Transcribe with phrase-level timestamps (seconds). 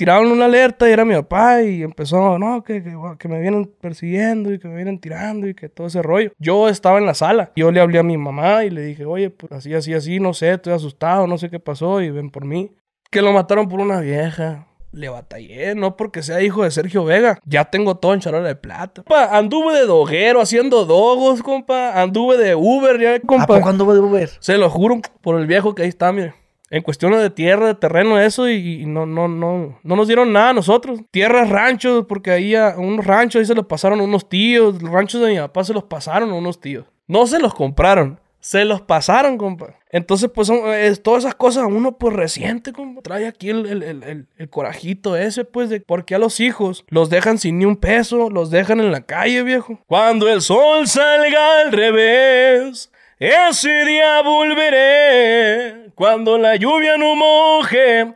[0.00, 3.70] tiraron una alerta y era mi papá y empezó, no, que, que, que me vienen
[3.82, 6.32] persiguiendo y que me vienen tirando y que todo ese rollo.
[6.38, 7.52] Yo estaba en la sala.
[7.54, 10.32] Yo le hablé a mi mamá y le dije, oye, pues así, así, así, no
[10.32, 12.70] sé, estoy asustado, no sé qué pasó y ven por mí.
[13.10, 14.66] Que lo mataron por una vieja.
[14.92, 17.38] Le batallé, no porque sea hijo de Sergio Vega.
[17.44, 19.02] Ya tengo todo en charola de plata.
[19.02, 22.00] Compa, anduve de doguero haciendo dogos, compa.
[22.00, 23.46] Anduve de Uber, ya, ¿A compa.
[23.46, 24.30] poco anduvo de Uber?
[24.40, 26.39] Se lo juro por el viejo que ahí está, mire.
[26.70, 30.50] En cuestiones de tierra, de terreno, eso, y, no, no, no, no nos dieron nada
[30.50, 31.00] a nosotros.
[31.10, 34.80] Tierras, ranchos, porque ahí a unos ranchos ahí se los pasaron unos tíos.
[34.80, 36.84] Los ranchos de mi papá se los pasaron a unos tíos.
[37.08, 39.74] No se los compraron, se los pasaron, compa.
[39.90, 40.60] Entonces, pues, son,
[41.02, 43.02] todas esas cosas uno, pues, reciente, compa.
[43.02, 47.10] Trae aquí el, el, el- el corajito ese, pues, de porque a los hijos los
[47.10, 49.80] dejan sin ni un peso, los dejan en la calle, viejo.
[49.88, 55.79] Cuando el sol salga al revés, ese día volveré.
[56.00, 58.14] Cuando la lluvia no moje.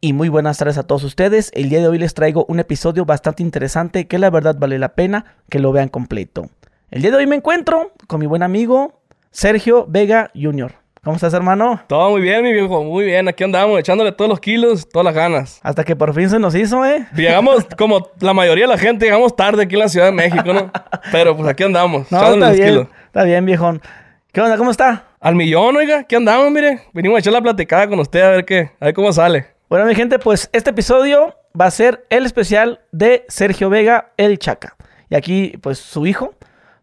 [0.00, 1.50] Y muy buenas tardes a todos ustedes.
[1.52, 4.90] El día de hoy les traigo un episodio bastante interesante que la verdad vale la
[4.90, 6.48] pena que lo vean completo.
[6.92, 10.70] El día de hoy me encuentro con mi buen amigo Sergio Vega Jr.
[11.02, 11.80] ¿Cómo estás, hermano?
[11.88, 13.26] Todo muy bien, mi viejo, muy bien.
[13.26, 15.58] Aquí andamos, echándole todos los kilos, todas las ganas.
[15.64, 17.04] Hasta que por fin se nos hizo, ¿eh?
[17.16, 20.52] Llegamos, como la mayoría de la gente, llegamos tarde aquí en la Ciudad de México,
[20.52, 20.70] ¿no?
[21.10, 22.68] Pero pues aquí andamos, No, echándole está los bien.
[22.68, 22.86] kilos.
[23.06, 23.82] Está bien, viejón.
[24.30, 24.56] ¿Qué onda?
[24.56, 25.09] ¿Cómo está?
[25.20, 26.80] Al millón, oiga, aquí andamos, mire.
[26.94, 29.48] Venimos a echar la platicada con usted a ver qué, a ver cómo sale.
[29.68, 34.38] Bueno, mi gente, pues este episodio va a ser el especial de Sergio Vega, el
[34.38, 34.76] Chaca.
[35.10, 36.34] Y aquí, pues su hijo,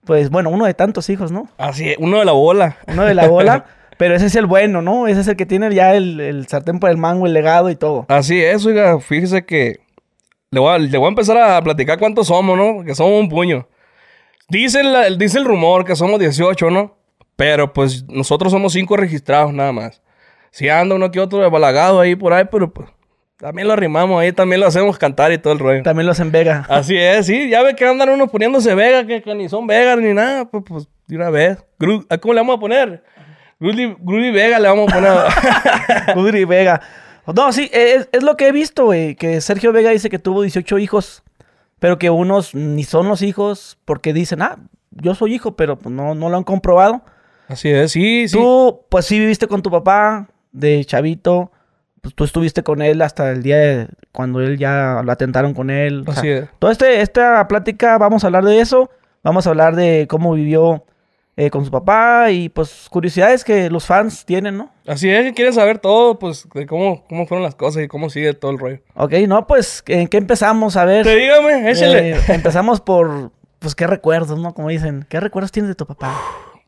[0.06, 1.50] pues bueno, uno de tantos hijos, ¿no?
[1.58, 2.78] Así, es, uno de la bola.
[2.88, 3.66] Uno de la bola,
[3.98, 5.08] pero ese es el bueno, ¿no?
[5.08, 7.76] Ese es el que tiene ya el, el sartén por el mango, el legado y
[7.76, 8.06] todo.
[8.08, 9.80] Así es, oiga, fíjese que
[10.52, 12.84] le voy, a, le voy a empezar a platicar cuántos somos, ¿no?
[12.86, 13.68] Que somos un puño.
[14.48, 16.97] Dice, la- dice el rumor que somos 18, ¿no?
[17.38, 20.02] Pero pues nosotros somos 5 registrados nada más.
[20.52, 22.90] Si anda uno que otro de balagado ahí por ahí, pero pues
[23.38, 25.84] también lo arrimamos ahí, también lo hacemos cantar y todo el rollo.
[25.84, 26.66] También lo hacen Vega.
[26.68, 27.48] Así es, sí.
[27.50, 30.46] Ya ve que andan unos poniéndose Vega, que, que ni son Vegas ni nada.
[30.46, 31.64] Pues, pues de una vez.
[31.80, 33.04] Gru- ¿a ¿Cómo le vamos a poner?
[33.60, 36.18] Grudy, Grudy Vega le vamos a poner.
[36.18, 36.82] Udri Vega.
[37.36, 39.16] No, sí, es, es lo que he visto, güey.
[39.16, 41.24] Que Sergio Vega dice que tuvo 18 hijos,
[41.78, 44.58] pero que unos ni son los hijos porque dicen, ah,
[44.92, 47.04] yo soy hijo, pero pues no, no lo han comprobado.
[47.48, 48.38] Así es, sí, sí.
[48.38, 51.52] Tú, pues sí viviste con tu papá de chavito.
[52.02, 55.70] Pues tú estuviste con él hasta el día de cuando él ya lo atentaron con
[55.70, 56.02] él.
[56.08, 56.50] O sea, Así es.
[56.60, 58.90] Toda este, esta plática vamos a hablar de eso.
[59.24, 60.86] Vamos a hablar de cómo vivió
[61.40, 64.72] eh, con su papá y pues curiosidades que los fans tienen, ¿no?
[64.88, 68.10] Así es, que quieren saber todo, pues, de cómo, cómo fueron las cosas y cómo
[68.10, 68.80] sigue todo el rollo.
[68.96, 70.78] Ok, no, pues, ¿en qué empezamos?
[70.78, 71.06] A ver.
[71.06, 72.12] Te dígame, échale.
[72.12, 74.56] Eh, empezamos por, pues, ¿qué recuerdos, no?
[74.56, 76.20] Como dicen, ¿qué recuerdos tienes de tu papá?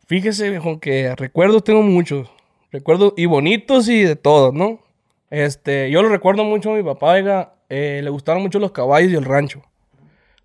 [0.09, 2.31] Fíjese, viejo, que recuerdos tengo muchos.
[2.71, 4.79] Recuerdos y bonitos y de todo, ¿no?
[5.29, 9.11] Este, yo lo recuerdo mucho a mi papá, oiga, eh, le gustaron mucho los caballos
[9.11, 9.61] y el rancho.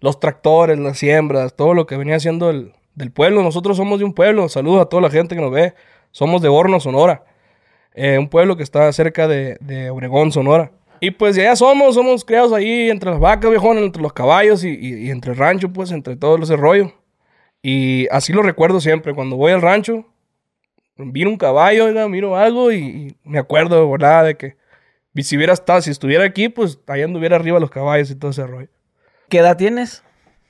[0.00, 3.42] Los tractores, las siembras, todo lo que venía haciendo el, del pueblo.
[3.42, 4.50] Nosotros somos de un pueblo.
[4.50, 5.72] Saludos a toda la gente que nos ve.
[6.10, 7.24] Somos de Horno, Sonora.
[7.94, 10.72] Eh, un pueblo que está cerca de, de Obregón, Sonora.
[11.00, 15.10] Y pues ya somos, somos criados ahí entre las vacas, viejón, entre los caballos y
[15.10, 16.92] entre el rancho, pues, entre todo ese rollo.
[17.66, 19.14] Y así lo recuerdo siempre.
[19.14, 20.04] Cuando voy al rancho,
[20.96, 23.90] miro un caballo, oiga, miro algo y, y me acuerdo.
[23.96, 24.56] De que
[25.22, 28.46] si hubiera estado, si estuviera aquí, pues allá anduviera arriba los caballos y todo ese
[28.46, 28.68] rollo.
[29.30, 30.04] ¿Qué edad tienes?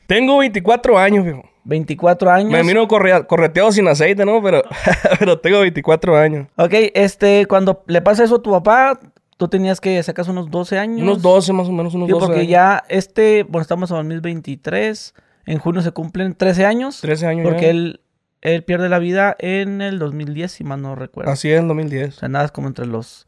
[0.09, 1.49] Tengo 24 años, viejo.
[1.63, 2.51] 24 años.
[2.51, 4.43] Me miro correa- correteado sin aceite, ¿no?
[4.43, 4.63] Pero,
[5.21, 6.49] pero tengo 24 años.
[6.57, 8.99] Ok, este, cuando le pasa eso a tu papá,
[9.37, 11.01] tú tenías que sacas unos 12 años.
[11.01, 12.51] Unos 12 más o menos, unos Digo, 12 porque años.
[12.51, 15.15] ya este, bueno, estamos en 2023,
[15.47, 17.01] en junio se cumplen 13 años.
[17.01, 17.71] 13 años Porque ya.
[17.71, 18.01] él,
[18.41, 21.31] él pierde la vida en el 2010, si mal no recuerdo.
[21.31, 22.15] Así es, en O 2010.
[22.17, 23.27] sea, nada, como entre los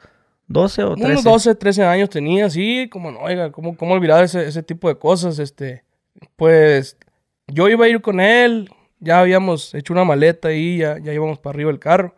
[0.48, 1.10] 12 o 13.
[1.10, 4.88] Unos 12, 13 años tenía, sí, como no, oiga, ¿cómo, cómo olvidar ese, ese tipo
[4.88, 5.38] de cosas?
[5.38, 5.84] Este,
[6.36, 6.96] pues,
[7.48, 11.38] yo iba a ir con él, ya habíamos hecho una maleta ahí, ya, ya íbamos
[11.38, 12.14] para arriba del carro.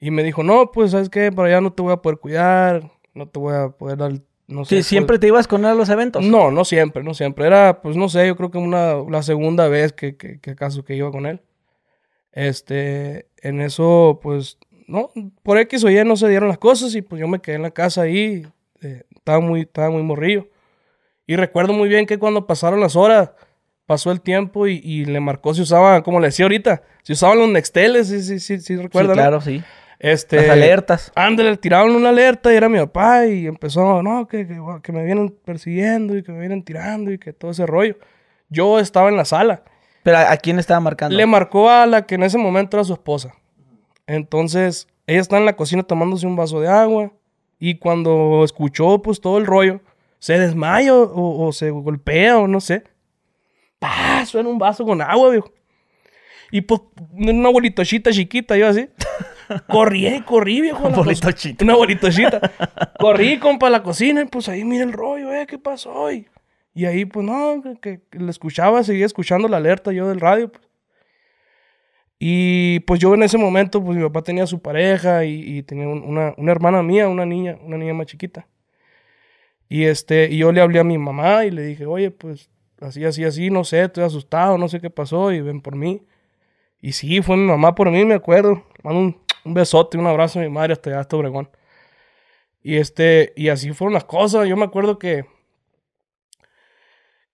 [0.00, 1.32] Y me dijo, no, pues, ¿sabes qué?
[1.32, 4.12] Para allá no te voy a poder cuidar, no te voy a poder dar,
[4.46, 4.68] no sé.
[4.70, 6.24] Sí, pues- siempre te ibas con él a los eventos.
[6.24, 7.46] No, no siempre, no siempre.
[7.46, 10.84] Era, pues, no sé, yo creo que una, la segunda vez que, que, que acaso
[10.84, 11.40] que iba con él.
[12.32, 15.10] Este, en eso, pues, no,
[15.42, 17.62] por X o Y no se dieron las cosas y pues yo me quedé en
[17.62, 18.46] la casa ahí,
[18.82, 20.48] eh, estaba muy, estaba muy morrillo.
[21.26, 23.30] Y recuerdo muy bien que cuando pasaron las horas,
[23.86, 27.38] pasó el tiempo y, y le marcó, se usaban, como le decía ahorita, se usaban
[27.38, 29.16] los nexteles, sí, sí, sí, sí, Sí, recuerdan.
[29.16, 29.22] ¿no?
[29.22, 29.62] claro, sí.
[29.98, 31.12] Este, Las alertas.
[31.14, 35.04] Ándale, tiraron una alerta y era mi papá y empezó, no, que, que, que me
[35.04, 37.96] vienen persiguiendo y que me vienen tirando y que todo ese rollo.
[38.48, 39.62] Yo estaba en la sala.
[40.02, 41.16] Pero ¿a, a quién estaba marcando?
[41.16, 43.34] Le marcó a la que en ese momento era su esposa.
[44.06, 47.12] Entonces, ella está en la cocina tomándose un vaso de agua
[47.58, 49.80] Y cuando escuchó pues todo el rollo,
[50.18, 52.84] se desmaya o, o se golpea o no sé.
[53.78, 54.24] ¡Pah!
[54.26, 55.52] Suena un vaso con agua, viejo.
[56.50, 56.80] Y pues
[57.12, 58.88] una bolitochita chiquita, yo así.
[59.68, 60.88] Corrí y corrí, viejo.
[61.64, 62.40] Una bolitochita.
[62.98, 66.10] corrí, compa, a la cocina y pues ahí mira el rollo, eh, ¿qué pasó?
[66.12, 66.26] Y,
[66.74, 70.50] y ahí, pues no, que, que le escuchaba, seguía escuchando la alerta yo del radio.
[70.50, 70.64] pues.
[72.18, 75.88] Y pues yo en ese momento, pues mi papá tenía su pareja y, y tenía
[75.88, 78.46] un- una, una hermana mía, una niña, una niña más chiquita.
[79.68, 83.04] Y este, y yo le hablé a mi mamá y le dije, oye, pues así,
[83.04, 86.02] así, así, no sé, estoy asustado, no sé qué pasó y ven por mí.
[86.80, 88.62] Y sí, fue mi mamá por mí, me acuerdo.
[88.82, 91.48] Mando un, un besote, un abrazo a mi madre hasta allá, hasta Obregón.
[92.62, 94.48] Y este, y así fueron las cosas.
[94.48, 95.26] Yo me acuerdo que,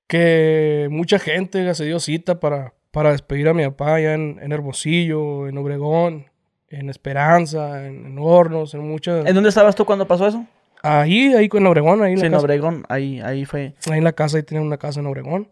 [0.07, 4.53] que mucha gente se dio cita para, para despedir a mi papá allá en, en
[4.53, 6.27] Hermosillo, en Obregón,
[6.69, 9.27] en Esperanza, en, en Hornos, en muchas.
[9.27, 10.45] ¿En dónde estabas tú cuando pasó eso?
[10.83, 12.45] Ahí, ahí en Obregón, ahí en Sí, la en casa.
[12.45, 13.75] Obregón, ahí, ahí fue.
[13.91, 15.49] Ahí en la casa, ahí tenía una casa en Obregón.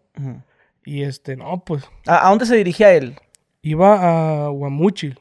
[0.83, 3.15] Y este, no, pues, ¿A, a dónde se dirigía él?
[3.61, 5.19] iba a Guamúchil.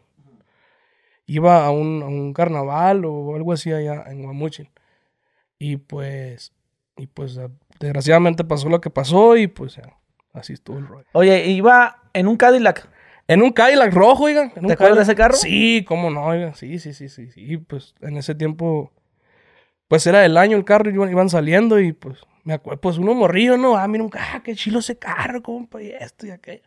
[1.29, 4.71] Iba a un, a un carnaval o algo así allá en Guamúchil.
[5.59, 6.53] Y pues,
[6.97, 9.79] y pues, ah, desgraciadamente pasó lo que pasó y pues,
[10.33, 11.07] así estuvo el rollo.
[11.13, 12.89] Oye, iba en un Cadillac.
[13.27, 14.51] En un Cadillac rojo, oiga.
[14.55, 15.35] ¿Te acuerdas de ese carro?
[15.35, 16.55] Sí, cómo no, oiga.
[16.55, 17.59] Sí, sí, sí, sí, sí.
[17.59, 18.91] Pues en ese tiempo,
[19.87, 23.13] pues era del año el carro, iban, iban saliendo y pues me acuerdo, pues uno
[23.13, 23.77] morrillo, ¿no?
[23.77, 26.63] Ah, mira, un ah, qué chilo ese carro, compa, y esto y aquello.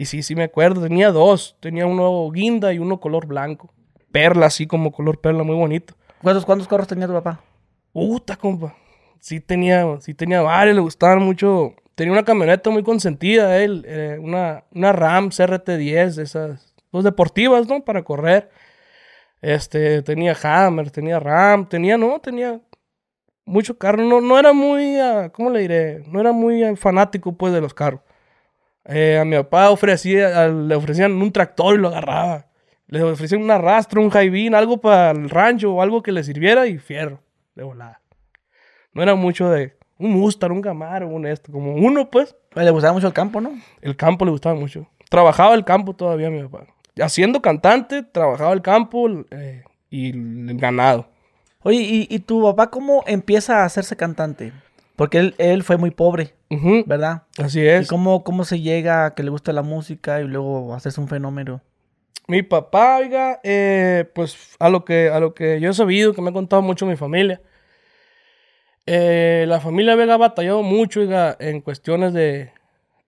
[0.00, 1.58] Y sí, sí me acuerdo, tenía dos.
[1.60, 3.70] Tenía uno guinda y uno color blanco.
[4.10, 5.92] Perla, así como color perla, muy bonito.
[6.22, 7.42] ¿Cuántos, cuántos carros tenía tu papá?
[7.92, 8.74] Puta, compa.
[9.18, 11.74] Sí tenía, sí tenía varios, le gustaban mucho.
[11.96, 13.84] Tenía una camioneta muy consentida, él.
[13.86, 17.84] eh, una, una Ram CRT10, de esas, pues deportivas, ¿no?
[17.84, 18.48] Para correr.
[19.42, 22.58] Este, tenía Hammer, tenía Ram, tenía, no, tenía
[23.44, 24.02] mucho carro.
[24.02, 26.04] No, no era muy, ah, ¿cómo le diré?
[26.06, 28.00] No era muy ah, fanático, pues, de los carros.
[28.90, 32.46] Eh, a mi papá ofrecía, a- le ofrecían un tractor y lo agarraba.
[32.88, 36.66] Le ofrecían un arrastro, un jaibín, algo para el rancho o algo que le sirviera
[36.66, 37.20] y fierro,
[37.54, 38.00] de volada.
[38.92, 42.34] No era mucho de un Mustang, un Camaro, un esto, como uno, pues.
[42.56, 43.52] Le gustaba mucho el campo, ¿no?
[43.80, 44.88] El campo le gustaba mucho.
[45.08, 46.66] Trabajaba el campo todavía mi papá.
[47.00, 51.06] Haciendo cantante, trabajaba el campo eh, y el ganado.
[51.62, 54.52] Oye, ¿y, y tu papá cómo empieza a hacerse cantante?
[55.00, 57.22] Porque él, él fue muy pobre, Ujú, ¿verdad?
[57.42, 57.88] Así ¿Y es.
[57.88, 61.62] cómo, cómo se llega a que le guste la música y luego hacerse un fenómeno?
[62.28, 66.20] Mi papá, oiga, eh, pues a lo, que, a lo que yo he sabido, que
[66.20, 67.40] me ha contado mucho mi familia,
[68.84, 72.52] eh, la familia Vega ha batallado mucho, oiga, en cuestiones de,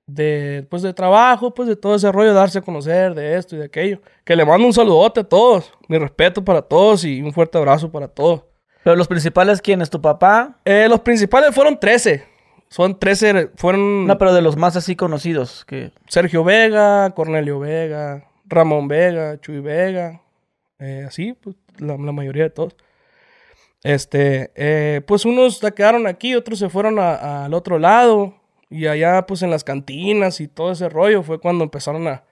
[0.07, 3.59] de, pues, de trabajo, pues de todo ese rollo, darse a conocer, de esto y
[3.59, 4.01] de aquello.
[4.25, 7.93] Que le mando un saludote a todos, mi respeto para todos y un fuerte abrazo
[7.93, 8.45] para todos.
[8.85, 10.59] Pero los principales, ¿quién es tu papá?
[10.65, 12.25] Eh, los principales fueron 13.
[12.69, 15.65] Son 13, fueron No, pero de los más así conocidos.
[15.67, 20.23] que Sergio Vega, Cornelio Vega, Ramón Vega, Chuy Vega,
[20.79, 22.75] eh, así, pues la, la mayoría de todos.
[23.83, 28.35] Este, eh, pues unos se quedaron aquí, otros se fueron al otro lado,
[28.71, 32.25] y allá, pues en las cantinas y todo ese rollo, fue cuando empezaron a,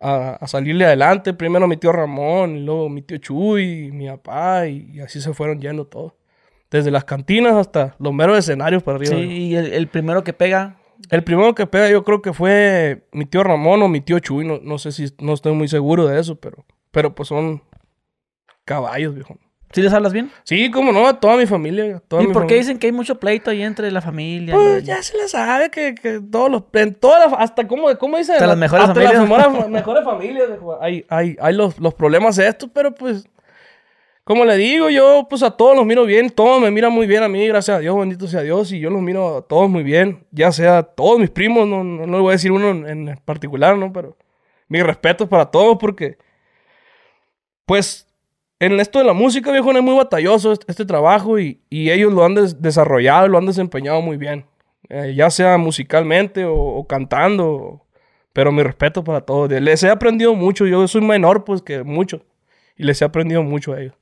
[0.00, 1.34] a, a salirle adelante.
[1.34, 5.20] Primero mi tío Ramón, y luego mi tío Chuy, y mi papá, y, y así
[5.20, 6.12] se fueron yendo todos.
[6.70, 9.14] Desde las cantinas hasta los meros escenarios para arriba.
[9.14, 10.78] Sí, y el, el primero que pega.
[11.10, 14.46] El primero que pega yo creo que fue mi tío Ramón o mi tío Chuy,
[14.46, 17.62] no, no sé si, no estoy muy seguro de eso, pero, pero pues son
[18.64, 19.36] caballos, viejo.
[19.74, 20.30] ¿Sí les hablas bien?
[20.44, 21.96] Sí, como no, a toda mi familia.
[21.96, 22.60] a toda ¿Y mi por qué familia.
[22.62, 24.54] dicen que hay mucho pleito ahí entre la familia?
[24.54, 27.88] Pues y- ya se le sabe que, que todos los, en todas las, hasta cómo,
[27.98, 29.28] cómo dicen, Hasta las mejores hasta familias.
[29.28, 30.48] las mejores, mejores familias,
[30.80, 33.26] hay, hay, hay los, los problemas estos, pero pues,
[34.22, 37.22] como le digo, yo pues a todos los miro bien, todos me miran muy bien
[37.24, 39.82] a mí, gracias a Dios, bendito sea Dios, y yo los miro a todos muy
[39.82, 43.08] bien, ya sea todos mis primos, no, no, no le voy a decir uno en,
[43.08, 43.92] en particular, ¿no?
[43.92, 44.16] Pero
[44.68, 46.16] mi respeto para todos porque,
[47.66, 48.06] pues,
[48.64, 51.90] en esto de la música, viejo, no es muy batalloso este, este trabajo y, y
[51.90, 54.44] ellos lo han des- desarrollado, lo han desempeñado muy bien,
[54.90, 57.80] Eh, ya sea musicalmente o, o cantando,
[58.34, 59.50] pero mi respeto para todos.
[59.50, 62.20] Les he aprendido mucho, yo soy menor pues que muchos
[62.76, 63.94] y les he aprendido mucho a ellos.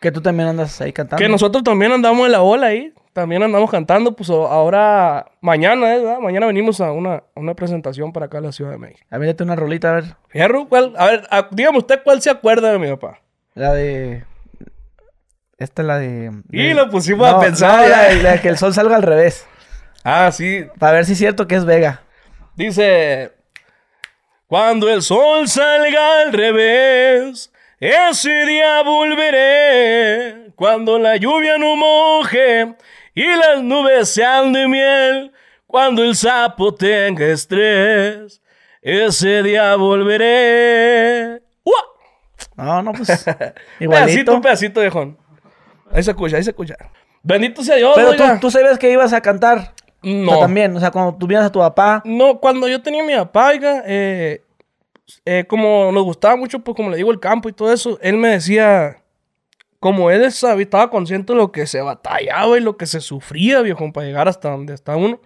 [0.00, 1.20] Que tú también andas ahí cantando.
[1.22, 2.92] Que nosotros también andamos en la ola ahí.
[3.14, 4.14] También andamos cantando.
[4.14, 6.00] Pues o- ahora, mañana, ¿eh?
[6.00, 6.18] ¿verdad?
[6.20, 9.00] Mañana venimos a una, a una presentación para acá en la Ciudad de México.
[9.10, 10.04] A ver, date una rolita, a ver.
[10.28, 10.92] Fierro, ¿cuál?
[10.98, 13.20] A ver, a- dígame usted cuál se acuerda de mi papá.
[13.54, 14.24] La de.
[15.58, 16.30] Esta es la de.
[16.50, 17.80] Y de- lo pusimos a No, pensar.
[17.82, 19.46] no, la, de- la de que el sol salga al revés.
[20.02, 20.66] Ah, sí.
[20.78, 22.02] Para ver si es cierto que es Vega.
[22.56, 23.32] Dice,
[24.46, 32.74] cuando el sol salga al revés, ese día volveré cuando la lluvia no moje
[33.14, 35.32] y las nubes sean de miel,
[35.66, 38.40] cuando el sapo tenga estrés,
[38.82, 41.40] ese día volveré.
[42.56, 43.08] No, no, pues.
[43.24, 44.34] Pedacito, igualito.
[44.34, 45.18] un pedacito, viejón.
[45.90, 46.76] Ahí se escucha, ahí se escucha.
[47.22, 48.40] Bendito sea Dios, Pero tú, oiga.
[48.40, 49.58] tú sabías que ibas a cantar.
[50.02, 50.38] O sea, No.
[50.40, 52.02] también, o sea, cuando tuvieras a tu papá.
[52.04, 54.44] No, cuando yo tenía a mi papá, oiga, eh,
[55.24, 58.16] eh, como nos gustaba mucho, pues como le digo, el campo y todo eso, él
[58.18, 59.02] me decía,
[59.80, 63.60] como él estaba estaba consciente de lo que se batallaba y lo que se sufría,
[63.62, 65.20] viejo, para llegar hasta donde está uno,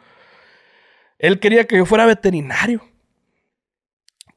[1.18, 2.82] él quería que yo fuera veterinario.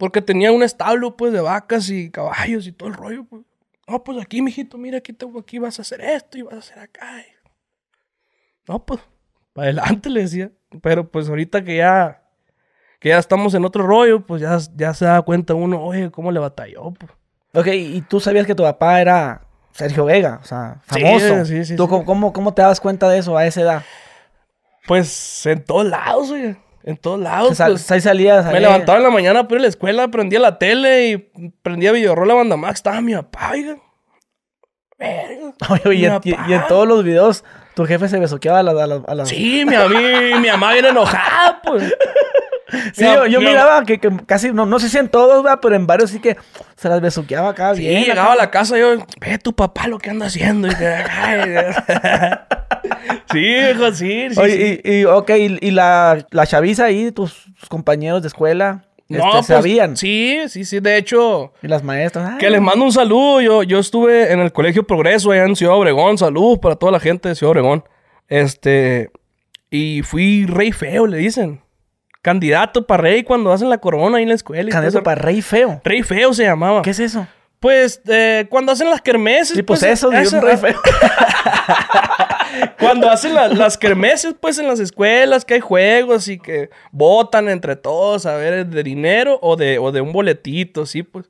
[0.02, 3.44] Porque tenía un establo, pues, de vacas y caballos y todo el rollo, pues.
[3.88, 6.58] No, pues aquí, mijito, mira, aquí, te, aquí vas a hacer esto y vas a
[6.58, 7.08] hacer acá.
[8.68, 9.00] No, pues,
[9.54, 10.52] para adelante le decía.
[10.82, 12.24] Pero pues ahorita que ya,
[13.00, 16.32] que ya estamos en otro rollo, pues ya, ya se da cuenta uno, oye, cómo
[16.32, 16.92] le batalló.
[16.94, 17.12] Pues.
[17.54, 19.42] Ok, y tú sabías que tu papá era
[19.74, 21.46] Sergio Vega, o sea, famoso.
[21.46, 21.90] sí, sí, ¿Tú sí.
[21.90, 23.84] cómo- cómo, cómo te das cuenta de eso a esa edad?
[24.88, 26.56] Pues en todos lados, oye.
[26.84, 27.56] En todos lados.
[27.58, 27.90] sea, pues.
[27.92, 28.46] ahí salías.
[28.46, 31.18] Me levantaba en la mañana para ir a la escuela, prendía la tele y
[31.62, 32.76] prendía videorola banda Max.
[32.80, 33.78] Estaba mi papá, oiga.
[34.98, 35.54] Verga.
[35.70, 37.44] Oye, y, en- y- en todos los videos,
[37.76, 38.76] tu jefe se besoqueaba a las.
[38.78, 41.84] A las, a las- Sí, mi, mi, mi mamá viene enojada, pues.
[42.94, 45.60] Sí, yo, yo mi- miraba que, que casi, no, no sé si en todos, ¿verdad?
[45.62, 46.38] pero en varios sí que
[46.76, 48.04] se las besuqueaba acá Sí, bien.
[48.06, 50.68] llegaba a la casa y yo, ve tu papá lo que anda haciendo.
[50.68, 51.56] Y que, ay,
[53.32, 54.36] sí, hijo, sí, sí.
[54.36, 54.40] sí.
[54.40, 58.86] Oye, y, y, ok, y, y la, la chaviza ahí, tus, tus compañeros de escuela,
[59.10, 59.98] este, pues, sabían.
[59.98, 60.80] Sí, sí, sí.
[60.80, 62.38] De hecho, Y las maestras.
[62.40, 63.42] que les mando un saludo.
[63.42, 66.18] Yo, yo estuve en el Colegio Progreso allá en Ciudad Obregón.
[66.18, 67.84] Saludos para toda la gente de Ciudad Obregón.
[68.30, 69.12] Este,
[69.70, 71.60] y fui rey feo, le dicen.
[72.22, 74.70] Candidato para rey cuando hacen la corona ahí en la escuela.
[74.70, 75.04] y Candidato eso.
[75.04, 75.82] para rey feo.
[75.84, 76.82] Rey feo se llamaba.
[76.84, 77.28] ¿Qué es eso?
[77.60, 79.56] Pues eh, cuando hacen las kermeses.
[79.56, 80.76] Sí, pues, pues, eso, esa- un rey feo.
[82.80, 87.48] Cuando hacen la- las kermeses, pues en las escuelas, que hay juegos y que votan
[87.50, 91.30] entre todos a ver de dinero o de, o de un boletito, sí, pues.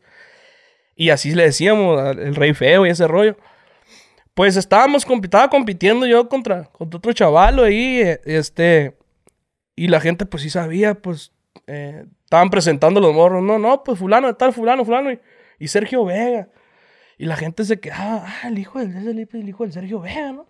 [0.96, 3.38] Y así le decíamos el rey feo y ese rollo.
[4.34, 8.96] Pues estábamos, estaba compitiendo yo contra, contra otro chavalo ahí, eh, este,
[9.76, 11.32] y la gente pues sí sabía, pues,
[11.68, 15.20] eh, estaban presentando los morros, no, no, pues fulano, tal, fulano, fulano, y,
[15.60, 16.50] y Sergio Vega.
[17.18, 20.32] Y la gente se quedaba, ah, el hijo del, el, el hijo del Sergio Vega,
[20.32, 20.48] ¿no?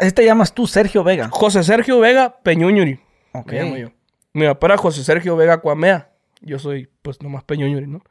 [0.00, 1.28] Así te llamas tú, Sergio Vega.
[1.30, 2.98] José Sergio Vega Peñuñuri.
[3.32, 3.52] Ok.
[3.52, 3.88] Me llamo yo.
[4.32, 6.10] Mi papá era José Sergio Vega Cuamea.
[6.40, 8.02] Yo soy, pues, nomás Peñuñuri, ¿no?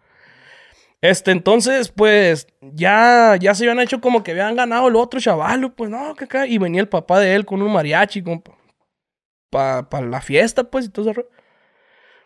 [1.02, 5.74] Este, entonces, pues, ya, ya se habían hecho como que habían ganado el otro chaval,
[5.74, 6.48] pues, no, que acá.
[6.48, 8.52] Y venía el papá de él con un mariachi, compa.
[9.54, 11.30] Para la fiesta, pues, y todo rollo.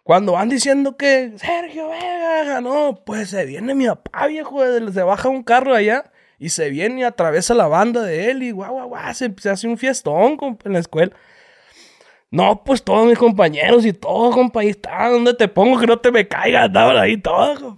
[0.04, 4.62] Cuando van diciendo que Sergio Vega ganó, pues se viene mi papá, viejo,
[4.94, 8.52] se baja un carro allá y se viene y atraviesa la banda de él y
[8.52, 11.14] guau, guau, guau, se, hace un fiestón en la escuela.
[12.32, 16.00] No, pues todos mis compañeros y todo, compa, ahí está, ¿dónde te pongo que no
[16.00, 16.68] te me caigas?
[16.68, 17.76] Andaban ahí todos.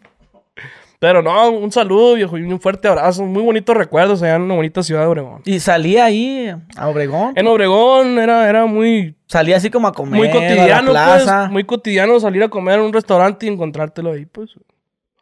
[0.99, 3.23] Pero no, un saludo, viejo, y un fuerte abrazo.
[3.23, 5.41] Muy bonitos recuerdos allá en una bonita ciudad de Obregón.
[5.45, 7.33] Y salía ahí a Obregón.
[7.35, 10.17] En Obregón era, era muy, Salía así como a comer.
[10.17, 11.51] muy a cotidiano, la pues.
[11.51, 14.49] Muy cotidiano salir a comer en un restaurante y encontrártelo ahí, pues.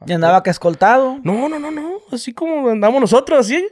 [0.05, 1.19] Y andaba que escoltado.
[1.24, 1.98] No, no, no, no.
[2.12, 3.67] Así como andamos nosotros, así.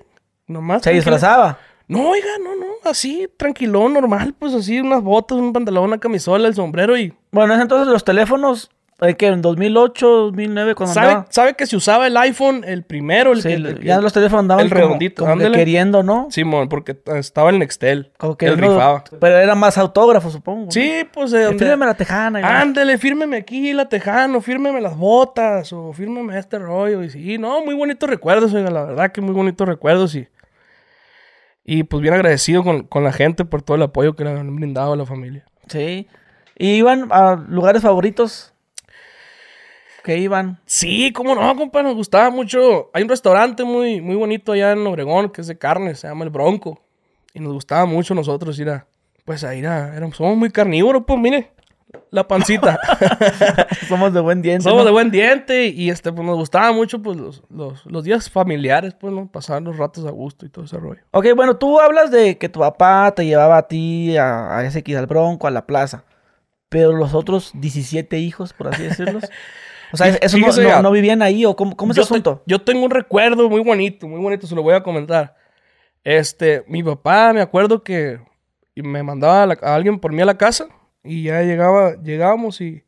[0.46, 0.80] Nomás.
[0.80, 1.02] Se tranquilo.
[1.02, 1.58] disfrazaba.
[1.88, 2.66] No, oiga, no, no.
[2.84, 4.36] Así, tranquilón, normal.
[4.38, 7.14] Pues así, unas botas, un pantalón, una camisola, el sombrero y.
[7.32, 8.70] Bueno, entonces los teléfonos,
[9.02, 11.28] eh, que en 2008, 2009, cuando ¿Sabe, andaba.
[11.30, 14.00] sabe que se usaba el iPhone, el primero, el Sí, que- el- el que- ya
[14.00, 15.58] los teléfonos andaban el como- redondito, como, que ándale.
[15.58, 16.28] queriendo, ¿no?
[16.32, 18.12] Simón, porque estaba el Nextel.
[18.18, 19.04] Como que él uno- rifaba.
[19.20, 20.72] Pero era más autógrafo, supongo.
[20.72, 21.34] Sí, pues.
[21.34, 21.58] eh, ¿no?
[21.60, 22.40] Fírmeme la tejana.
[22.40, 22.48] y no.
[22.48, 27.04] Ándale, fírmeme aquí la tejano, fírmeme las botas o fírmeme este rollo.
[27.04, 30.28] Y sí, no, muy bonitos recuerdos, oiga, la verdad que muy bonitos recuerdos y,
[31.66, 34.56] y pues bien agradecido con, con la gente por todo el apoyo que le han
[34.56, 35.44] brindado a la familia.
[35.68, 36.08] Sí.
[36.58, 38.54] ¿Y iban a lugares favoritos?
[40.06, 40.60] Que iban.
[40.68, 42.92] Sí, cómo no, compa, nos gustaba mucho.
[42.94, 46.24] Hay un restaurante muy, muy bonito allá en Obregón que es de carne, se llama
[46.26, 46.80] El Bronco.
[47.34, 48.86] Y nos gustaba mucho nosotros ir a,
[49.26, 51.50] pues a ir a, éramos- somos muy carnívoros, pues mire,
[52.12, 52.80] la pancita.
[53.88, 54.62] Somos de buen diente.
[54.62, 54.86] Somos ¿no?
[54.86, 58.94] de buen diente y este, pues nos gustaba mucho pues los, los, los días familiares,
[58.94, 59.26] pues, ¿no?
[59.28, 61.02] Pasar los ratos a gusto y todo ese rollo.
[61.10, 64.84] Ok, bueno, tú hablas de que tu papá te llevaba a ti a, a ese
[65.08, 66.04] Bronco, a la plaza.
[66.70, 69.24] Pero los otros 17 hijos, por así decirlos.
[69.94, 71.46] O sea, ¿eso no, no- no vivían ahí?
[71.46, 72.44] ¿O cómo, cómo es el te- asunto?
[72.46, 75.36] yo tengo un recuerdo muy bonito, muy bonito, se lo voy a comentar.
[76.04, 78.20] Este, mi papá, me acuerdo que
[78.76, 80.68] me mandaba a, la- a alguien por mí a la casa
[81.04, 82.84] y ya llegaba, llegábamos y,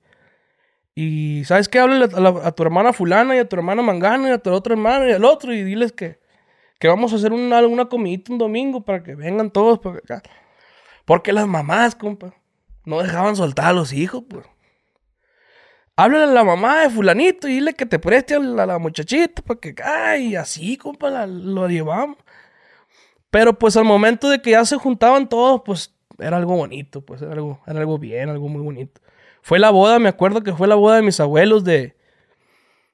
[0.96, 1.80] y ¿sabes qué?
[1.80, 4.52] Háblale a, la- a tu hermana fulana y a tu hermana mangana y a tu
[4.52, 6.20] otra hermana y al otro y diles que,
[6.80, 9.80] que vamos a hacer una, una comidita un domingo para que vengan todos.
[9.80, 10.22] Porque, acá.
[11.06, 12.34] porque las mamás, compa,
[12.86, 14.46] no dejaban soltar a los hijos, pues.
[15.98, 19.60] Háblale a la mamá de fulanito y dile que te preste a la, muchachita para
[19.60, 22.18] que ay, así, compa, la- lo llevamos.
[23.32, 27.22] Pero pues al momento de que ya se juntaban todos, pues era algo bonito, pues
[27.22, 29.02] era algo, era algo bien, algo muy bonito.
[29.42, 31.96] Fue la boda, me acuerdo que fue la boda de mis abuelos de,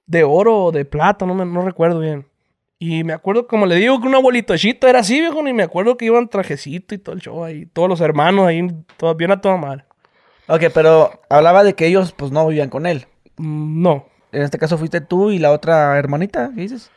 [0.06, 2.26] de oro o de plata, no, me, no recuerdo bien.
[2.80, 5.98] Y me acuerdo, como le digo, que un abuelitochito era así, viejo, ni me acuerdo
[5.98, 8.68] que iban trajecito y todo el show ahí, todos los hermanos ahí,
[8.98, 9.86] todo, bien a toda madre.
[10.48, 13.06] Ok, pero hablaba de que ellos pues no vivían con él.
[13.38, 16.90] Mm, No, En este caso fuiste tú y la otra hermanita, ¿qué dices?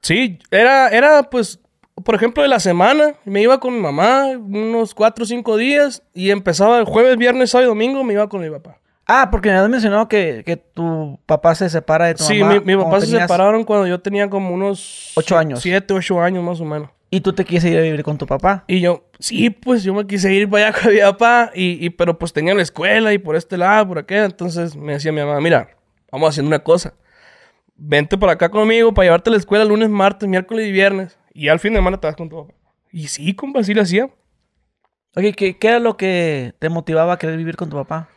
[0.00, 1.58] Sí, era, era pues,
[2.04, 6.02] por ejemplo, de la semana, me iba con mi mamá unos cuatro o cinco días
[6.12, 8.78] y empezaba el jueves, viernes, sábado y domingo, me iba con mi papá.
[9.06, 12.54] Ah, porque me has mencionado que, que tu papá se separa de tu Sí, mamá.
[12.54, 15.12] mi, mi papá se separaron cuando yo tenía como unos...
[15.14, 15.60] Ocho años.
[15.60, 16.88] Siete, ocho años más o menos.
[17.14, 18.64] Y tú te quieres ir a vivir con tu papá.
[18.66, 21.90] Y yo, sí, pues yo me quise ir para allá con mi papá, y, y-
[21.90, 24.24] pero pues tenía la escuela y por este lado, por aquel.
[24.24, 25.68] Entonces me decía mi mamá, mira,
[26.10, 26.94] vamos haciendo una cosa.
[27.76, 31.18] Vente para acá conmigo para llevarte a la escuela lunes, martes, miércoles y viernes.
[31.32, 32.54] Y al fin de semana te vas con tu papá.
[32.90, 34.06] Y sí, compa, así lo hacía.
[35.16, 38.08] Ok, ¿qué, qué era lo que te motivaba a querer vivir con tu papá?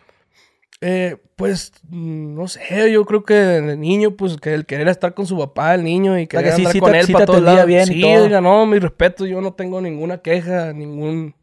[0.80, 5.14] Eh, pues, mm, no sé, yo creo que de niño, pues, que el querer estar
[5.16, 7.14] con su papá, el niño, y querer que sí- andar sí con te- él sí
[7.14, 7.66] para todos lados.
[7.66, 8.42] bien y sí, todo.
[8.42, 11.34] no, mi respeto, yo no tengo ninguna queja, ningún,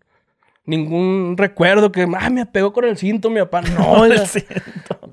[0.67, 3.63] ningún recuerdo que, ah, me pegó con el cinto mi papá.
[3.63, 4.25] No, oiga,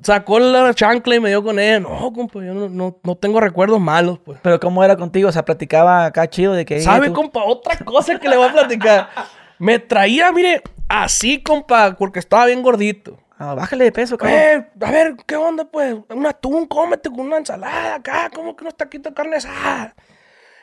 [0.02, 1.80] sacó la chancla y me dio con ella.
[1.80, 4.40] No, compa, yo no, no, no tengo recuerdos malos, pues.
[4.44, 5.30] Pero ¿cómo era contigo?
[5.30, 6.80] O sea, platicaba acá chido de que...
[6.82, 7.44] ¿Sabe, tú- compa?
[7.44, 9.10] Otra cosa que le voy a platicar.
[9.60, 13.18] Me traía, mire, así, compa, porque estaba bien gordito.
[13.44, 14.38] Ah, bájale de peso, cabrón.
[14.38, 15.96] Eh, a ver, ¿qué onda, pues?
[16.10, 19.96] Un atún, cómete con una ensalada acá, ¿cómo que no está quito de carne asada?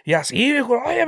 [0.04, 1.04] Y así, viejo, oye,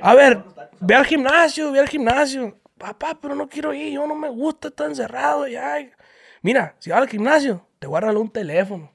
[0.00, 0.42] a ver,
[0.80, 2.58] ve al gimnasio, ve al gimnasio.
[2.78, 5.76] Papá, pero no quiero ir, yo no me gusta estar encerrado ya.
[6.40, 8.90] Mira, si vas al gimnasio, te regalar un teléfono.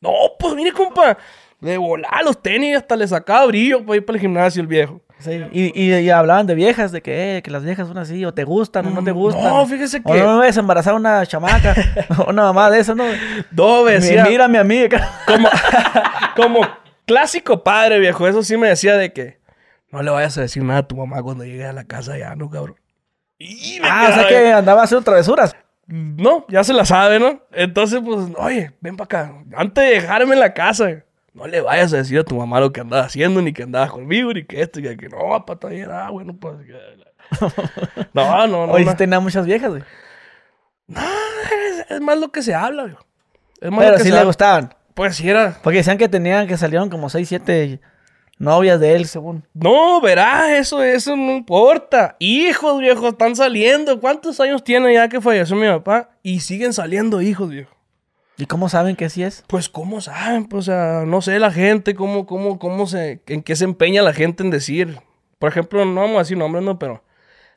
[0.00, 1.16] No, pues mire, compa,
[1.62, 5.00] de volar los tenis hasta le sacaba brillo para ir para el gimnasio el viejo.
[5.18, 8.24] Sí, Y, y, y hablaban de viejas, de que, eh, que las viejas son así,
[8.24, 9.44] o te gustan, o no te gustan.
[9.44, 11.74] No, fíjese O que- no me a embarazar una chamaca,
[12.18, 13.04] o una mamá de eso, ¿no?
[13.52, 14.80] No, decía, Mírame a mí.
[15.26, 15.48] como,
[16.34, 16.60] como
[17.06, 18.26] clásico padre, viejo.
[18.26, 19.38] Eso sí me decía de que
[19.92, 22.34] no le vayas a decir nada a tu mamá cuando llegue a la casa ya,
[22.34, 22.74] ¿no, cabrón?
[23.38, 25.54] Y me Ah, o sea que andaba haciendo travesuras.
[25.86, 27.42] No, ya se la sabe, ¿no?
[27.52, 29.34] Entonces, pues, oye, ven para acá.
[29.56, 32.72] Antes de dejarme en la casa, no le vayas a decir a tu mamá lo
[32.72, 35.68] que andaba haciendo, ni que andabas conmigo, ni que esto, y que no, papá.
[35.90, 36.56] Ah, bueno, pues.
[38.12, 38.72] No, no, no.
[38.72, 38.94] Hoy no.
[38.96, 39.82] tenía muchas viejas, güey.
[40.86, 43.04] No, es, es más lo que se habla, viejo.
[43.60, 44.26] Es más Pero lo que sí se le habla.
[44.26, 44.74] gustaban.
[44.94, 45.58] Pues sí era.
[45.62, 47.80] Porque decían que tenían, que salieron como 6, 7
[48.38, 49.46] novias de él, según.
[49.54, 52.16] No, verás, eso, eso no importa.
[52.18, 54.00] Hijos, viejo, están saliendo.
[54.00, 56.10] ¿Cuántos años tiene ya que falleció mi papá?
[56.22, 57.74] Y siguen saliendo hijos, viejo.
[58.38, 59.44] ¿Y cómo saben que sí es?
[59.46, 60.46] Pues, ¿cómo saben?
[60.46, 64.02] Pues, o sea, no sé la gente, cómo, cómo, cómo se, en qué se empeña
[64.02, 65.00] la gente en decir.
[65.38, 67.04] Por ejemplo, no vamos a decir nombres, no, pero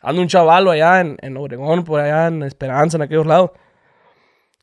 [0.01, 3.51] anda un chavalo allá en, en Obregón, por allá en Esperanza, en aquellos lados,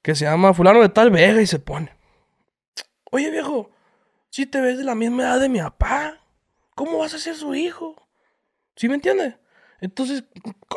[0.03, 1.93] que se llama Fulano de Tal Vega y se pone.
[3.11, 3.71] Oye, viejo,
[4.31, 6.19] si te ves de la misma edad de mi papá,
[6.75, 7.97] ¿cómo vas a ser su hijo?
[8.77, 9.35] ¿Sí me entiendes?
[9.81, 10.25] Entonces,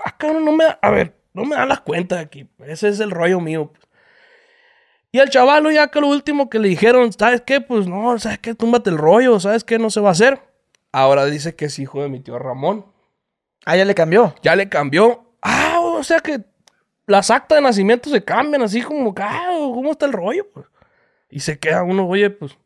[0.04, 2.50] acá no me da, a ver, no me dan las cuentas aquí.
[2.60, 3.72] Ese es el rollo mío.
[3.72, 3.85] pues.
[5.16, 7.62] Y al chavalo ya que lo último que le dijeron, ¿sabes qué?
[7.62, 8.54] Pues no, ¿sabes qué?
[8.54, 9.80] Túmbate el rollo, ¿sabes qué?
[9.80, 10.42] No se va a hacer.
[10.92, 12.86] Ahora dice que es hijo de mi tío Ramón.
[13.66, 14.36] Ah, ya le cambió.
[14.42, 15.24] Ya le cambió.
[15.42, 16.42] Ah, o sea que
[17.06, 20.48] las actas de nacimiento se cambian así como, ah, ¿cómo está el rollo?
[20.54, 20.66] Pues?
[21.30, 22.58] Y se queda uno, oye, pues,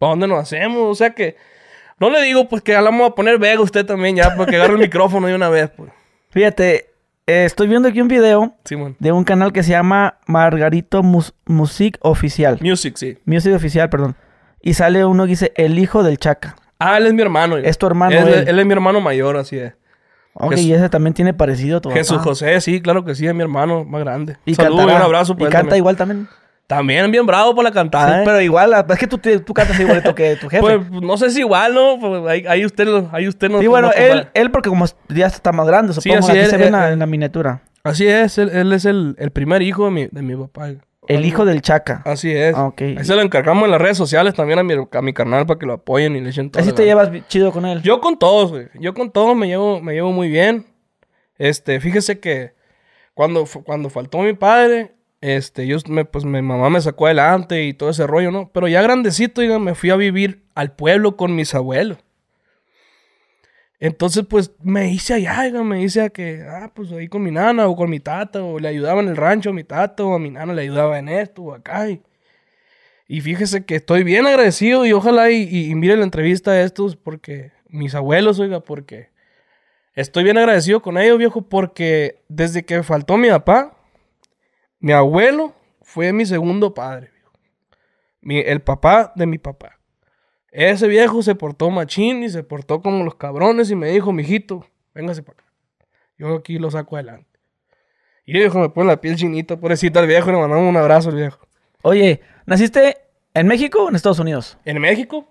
[0.00, 0.90] ¿para dónde nos hacemos?
[0.90, 1.36] O sea que,
[2.00, 4.56] no le digo, pues, que ya le vamos a poner Vega usted también ya, porque
[4.56, 5.92] agarre el micrófono de una vez, pues.
[6.30, 6.95] Fíjate,
[7.26, 8.96] eh, estoy viendo aquí un video Simón.
[8.98, 12.58] de un canal que se llama Margarito Mus- Music Oficial.
[12.60, 13.18] Music, sí.
[13.24, 14.16] Music Oficial, perdón.
[14.60, 16.56] Y sale uno que dice El hijo del Chaca.
[16.78, 17.56] Ah, él es mi hermano.
[17.56, 18.48] Es tu hermano, Él, él.
[18.48, 19.72] él es mi hermano mayor, así es.
[20.34, 22.30] Ok, y ese también tiene parecido a tu Jesús papá.
[22.30, 24.36] José, sí, claro que sí, es mi hermano más grande.
[24.44, 25.78] Y Saludos y un abrazo Y para él canta también.
[25.78, 26.28] igual también.
[26.66, 28.22] También bien bravo por la cantada, Sí, ¿eh?
[28.24, 30.60] pero igual, es que tú, tú cantas igualito que tu jefe.
[30.60, 31.98] Pues no sé si igual, ¿no?
[32.00, 33.60] Pues, ahí, ahí usted, ahí usted no.
[33.60, 36.40] sí, bueno, no él, él porque como ya está más grande, Sí, supongo, así aquí
[36.40, 36.92] es, se ve eh, en la, eh.
[36.94, 37.62] en la miniatura.
[37.84, 40.70] Así es, él, él es el, el primer hijo de mi, de mi papá.
[41.08, 42.02] El hijo del Chaca.
[42.04, 42.52] Así es.
[42.56, 42.82] Ah, ok.
[42.82, 45.56] Ahí se lo encargamos en las redes sociales también a mi, a mi carnal para
[45.60, 46.60] que lo apoyen y le echen todo.
[46.60, 47.80] Así te llevas chido con él.
[47.82, 48.66] Yo con todos, güey.
[48.80, 50.66] Yo con todos me llevo, me llevo muy bien.
[51.38, 52.54] Este, fíjese que
[53.14, 57.74] cuando, cuando faltó mi padre, este, yo, me, pues mi mamá me sacó adelante y
[57.74, 58.50] todo ese rollo, ¿no?
[58.52, 61.98] Pero ya grandecito, diga, me fui a vivir al pueblo con mis abuelos.
[63.78, 67.30] Entonces, pues, me hice allá, oiga, me hice a que, ah, pues ahí con mi
[67.30, 70.14] nana o con mi tata, o le ayudaba en el rancho a mi tata, o
[70.14, 71.90] a mi nana le ayudaba en esto o acá.
[71.90, 72.02] Y,
[73.06, 76.64] y fíjese que estoy bien agradecido y ojalá y, y, y mire la entrevista de
[76.64, 79.10] estos, porque mis abuelos, oiga, porque
[79.94, 83.75] estoy bien agradecido con ellos, viejo, porque desde que faltó mi papá,
[84.80, 87.10] mi abuelo fue mi segundo padre.
[88.20, 89.78] Mi- el papá de mi papá.
[90.50, 94.66] Ese viejo se portó machín y se portó como los cabrones y me dijo, mijito,
[94.94, 95.52] véngase para acá.
[96.18, 97.28] Yo aquí lo saco adelante.
[98.24, 101.10] Y el viejo me pone la piel chinita, pobrecita el viejo, le mandamos un abrazo
[101.10, 101.38] al viejo.
[101.82, 102.96] Oye, ¿naciste
[103.34, 104.56] en México o en Estados Unidos?
[104.64, 105.28] En México,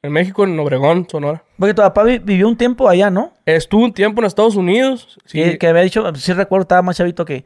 [0.00, 1.44] en México, en Obregón, Sonora.
[1.58, 3.34] Porque tu papá vi- vivió un tiempo allá, ¿no?
[3.44, 5.18] Estuve un tiempo en Estados Unidos.
[5.26, 7.44] Sí, Que, que había dicho, sí recuerdo, estaba más chavito que,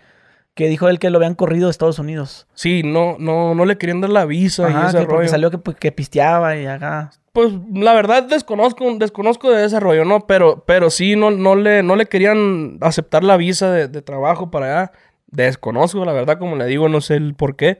[0.54, 2.46] que dijo él que lo habían corrido de Estados Unidos.
[2.54, 5.28] sí, no, no, no le querían dar la visa y Ajá, ese que porque rollo.
[5.28, 7.10] salió que, pues, que pisteaba y acá.
[7.32, 10.26] Pues la verdad desconozco, desconozco de ese rollo, ¿no?
[10.26, 14.50] Pero, pero sí, no, no, le, no le querían aceptar la visa de, de trabajo
[14.50, 14.92] para allá.
[15.28, 17.78] Desconozco, la verdad, como le digo, no sé el por qué.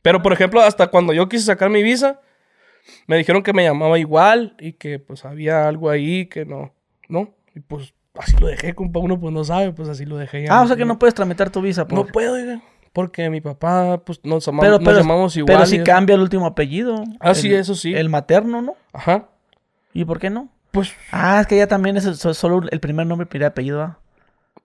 [0.00, 2.20] Pero, por ejemplo, hasta cuando yo quise sacar mi visa,
[3.06, 6.72] me dijeron que me llamaba igual y que pues había algo ahí que no,
[7.08, 7.34] ¿no?
[7.54, 10.42] Y pues así lo dejé, compa, uno pues no sabe, pues así lo dejé.
[10.46, 10.56] ya.
[10.58, 11.86] Ah, o sea que no puedes tramitar tu visa.
[11.86, 11.98] Por...
[11.98, 12.60] No puedo, oiga,
[12.92, 15.58] porque mi papá, pues nos, pero, nos pero, llamamos igual.
[15.58, 15.84] pero eso.
[15.84, 17.02] cambia el último apellido.
[17.20, 17.94] Ah, sí, eso sí.
[17.94, 18.76] El materno, ¿no?
[18.92, 19.28] Ajá.
[19.92, 20.48] ¿Y por qué no?
[20.70, 23.82] Pues Ah, es que ya también es so- solo el primer nombre y primer apellido.
[23.82, 23.98] ¿ah?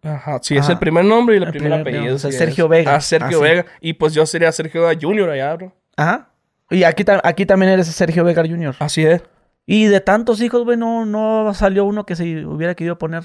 [0.01, 0.73] Ajá, sí, es Ajá.
[0.73, 1.99] el primer nombre y el, El primer, primer apellido.
[2.01, 2.69] apellido, o sea, sí Sergio es.
[2.71, 2.95] Vega.
[2.95, 3.49] Ah, Sergio Ah, sí.
[3.49, 3.65] Vega.
[3.81, 5.73] Y pues yo sería Sergio Vega Junior allá, bro.
[5.97, 6.29] Ajá.
[6.71, 8.75] Y aquí, aquí también eres Sergio Vegar Jr.
[8.79, 9.23] Así es.
[9.71, 13.23] Y de tantos hijos, güey, no, no salió uno que se hubiera querido poner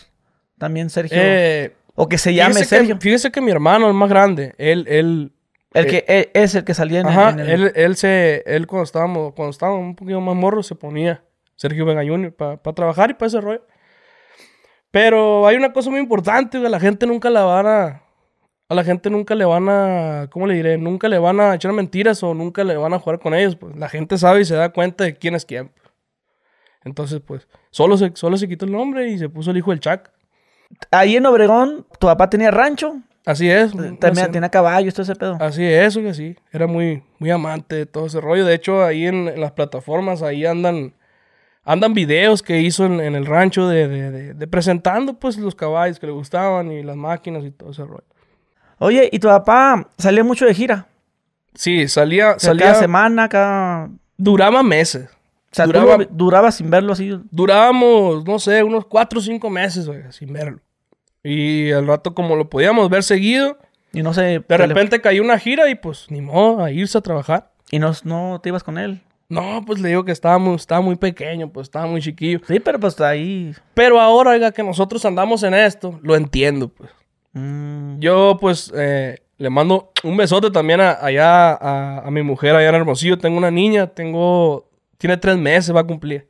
[0.58, 1.16] también Sergio.
[1.18, 2.96] Eh, o que se llame Sergio.
[2.96, 5.32] que, fíjese que mi hermano, el más grande, él, él,
[5.72, 7.48] el que e- es el que salía en, el- ajá, en el...
[7.50, 11.24] él, él se, él cuando estábamos, cuando estábamos un poquito más morros, se ponía
[11.56, 13.62] Sergio Vega Junior para trabajar y para ese rollo.
[14.90, 18.02] Pero hay una cosa muy importante, güey, la gente nunca la van a,
[18.68, 20.78] a la gente nunca le van a, ¿cómo le diré?
[20.78, 23.74] Nunca le van a echar mentiras o nunca le van a jugar con ellos, pues
[23.76, 25.70] la gente sabe y se da cuenta de quién es quién.
[26.84, 29.80] Entonces, pues, solo se, solo se quitó el nombre y se puso el hijo del
[29.80, 30.10] Chac.
[30.90, 32.96] Ahí en Obregón, tu papá tenía rancho.
[33.26, 33.72] Así es.
[33.72, 35.36] También así- tenía caballos, todo ese pedo.
[35.40, 36.36] Así es, que sí.
[36.52, 38.44] Era muy, muy amante de todo ese rollo.
[38.44, 40.92] De hecho, ahí en, en las plataformas, ahí andan,
[41.64, 45.54] andan videos que hizo en, en el rancho de, de- de- de presentando pues los
[45.54, 48.04] caballos que le gustaban y las máquinas y todo ese rollo.
[48.78, 50.86] Oye, ¿y tu papá salía mucho de gira?
[51.54, 53.88] Sí, salía, O sea, salía, cada semana, cada...
[54.18, 55.08] duraba meses.
[55.54, 57.16] O sea, tú Duraba- duraba sin verlo así.
[57.30, 60.58] Durábamos, no sé, unos cuatro o cinco meses, oiga, sin verlo.
[61.22, 63.56] Y al rato, como lo podíamos ver seguido,
[63.92, 64.42] Y no sé...
[64.46, 67.52] de repente cayó una gira y pues ni modo, a irse a trabajar.
[67.70, 69.00] Y no, no te ibas con él.
[69.28, 72.40] No, pues le digo que estaba muy, estaba muy pequeño, pues estaba muy chiquillo.
[72.46, 73.54] Sí, pero pues ahí...
[73.72, 76.90] Pero ahora, oiga, que nosotros andamos en esto, lo entiendo, pues.
[77.32, 82.54] mm, Yo, pues, eh, le mando un besote también a, allá a, a mi mujer
[82.54, 83.16] allá en Hermosillo.
[83.18, 84.68] Tengo una niña, tengo,
[85.04, 86.26] tiene tres meses, va a cumplir.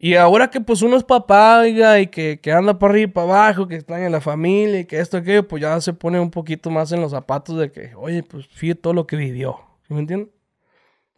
[0.00, 3.26] Y ahora que pues uno es oiga, y que, que anda para arriba y para
[3.26, 6.32] abajo, que están en la familia y que esto, que pues ya se pone un
[6.32, 9.60] poquito más en los zapatos de que, oye, pues fíjate todo lo que vivió.
[9.86, 10.28] ¿Sí me entiendes?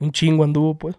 [0.00, 0.96] Un chingo anduvo, pues.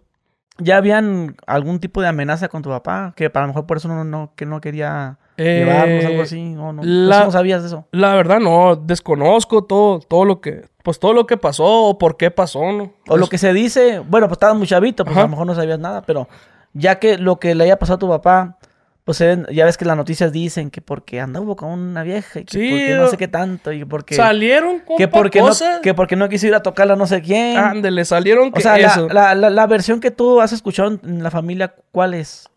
[0.58, 3.14] ¿Ya habían algún tipo de amenaza con tu papá?
[3.16, 6.40] Que para lo mejor por eso no, no, que no quería Eh, llevarnos, algo así.
[6.42, 7.86] No, no, la- no sabías de eso.
[7.92, 12.16] La verdad no, desconozco todo, todo lo que, pues todo lo que pasó o por
[12.16, 12.92] qué pasó, ¿no?
[13.08, 15.20] O lo que se dice, bueno, pues estabas muy chavito, pues Ajá.
[15.22, 16.28] a lo mejor no sabías nada, pero
[16.74, 18.58] ya que lo que le haya pasado a tu papá,
[19.04, 22.44] pues eh, ya ves que las noticias dicen que porque anduvo con una vieja y
[22.44, 25.48] que Sí, porque no sé qué tanto y que porque, salieron con que porque, no,
[25.48, 25.80] cosas.
[25.80, 27.56] que porque no quiso ir a tocarla no sé quién.
[27.56, 29.08] Ándele, salieron que o sea, la, eso.
[29.08, 32.48] la, la, la versión que tú has escuchado en la familia, ¿cuál es?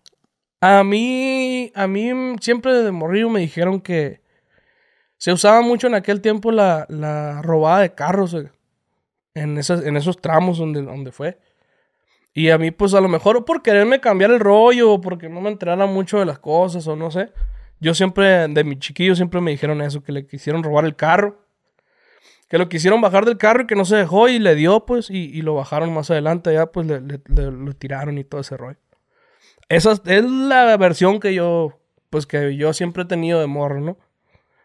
[0.61, 4.21] A mí, a mí siempre de morrillo me dijeron que
[5.17, 8.49] se usaba mucho en aquel tiempo la, la robada de carros eh,
[9.35, 11.37] en, en esos tramos donde, donde fue.
[12.33, 15.39] Y a mí, pues a lo mejor por quererme cambiar el rollo o porque no
[15.39, 17.31] me enterara mucho de las cosas o no sé.
[17.79, 21.41] Yo siempre, de mi chiquillo, siempre me dijeron eso, que le quisieron robar el carro.
[22.49, 25.09] Que lo quisieron bajar del carro y que no se dejó y le dio, pues,
[25.09, 28.41] y, y lo bajaron más adelante, ya pues le, le- le- lo tiraron y todo
[28.41, 28.77] ese rollo.
[29.69, 33.97] Esa es- la versión que yo, pues que yo siempre he tenido de morro, ¿no?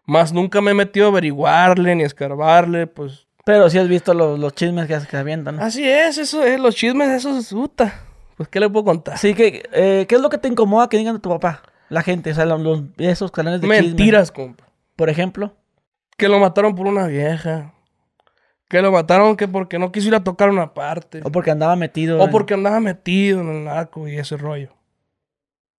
[0.04, 3.26] Más nunca me he metido a averiguarle ni a escarbarle, pues.
[3.44, 5.56] Pero sí has visto los, los chismes que, que avientan.
[5.56, 5.62] ¿no?
[5.62, 8.00] Así es, eso es, los chismes, eso es puta.
[8.36, 9.14] Pues, ¿qué le puedo contar?
[9.14, 11.62] Así que, eh, ¿qué es lo que te incomoda que digan de tu papá?
[11.88, 13.82] La gente, o sea, los, los- esos canales de chisme.
[13.88, 14.64] Mentiras, compa.
[14.96, 15.54] Por ejemplo.
[16.16, 17.72] Que lo mataron por una vieja.
[18.68, 21.20] Que lo mataron que porque no quiso ir a tocar una parte.
[21.24, 22.20] O porque andaba metido.
[22.20, 24.70] O en- porque andaba metido en el narco y ese rollo.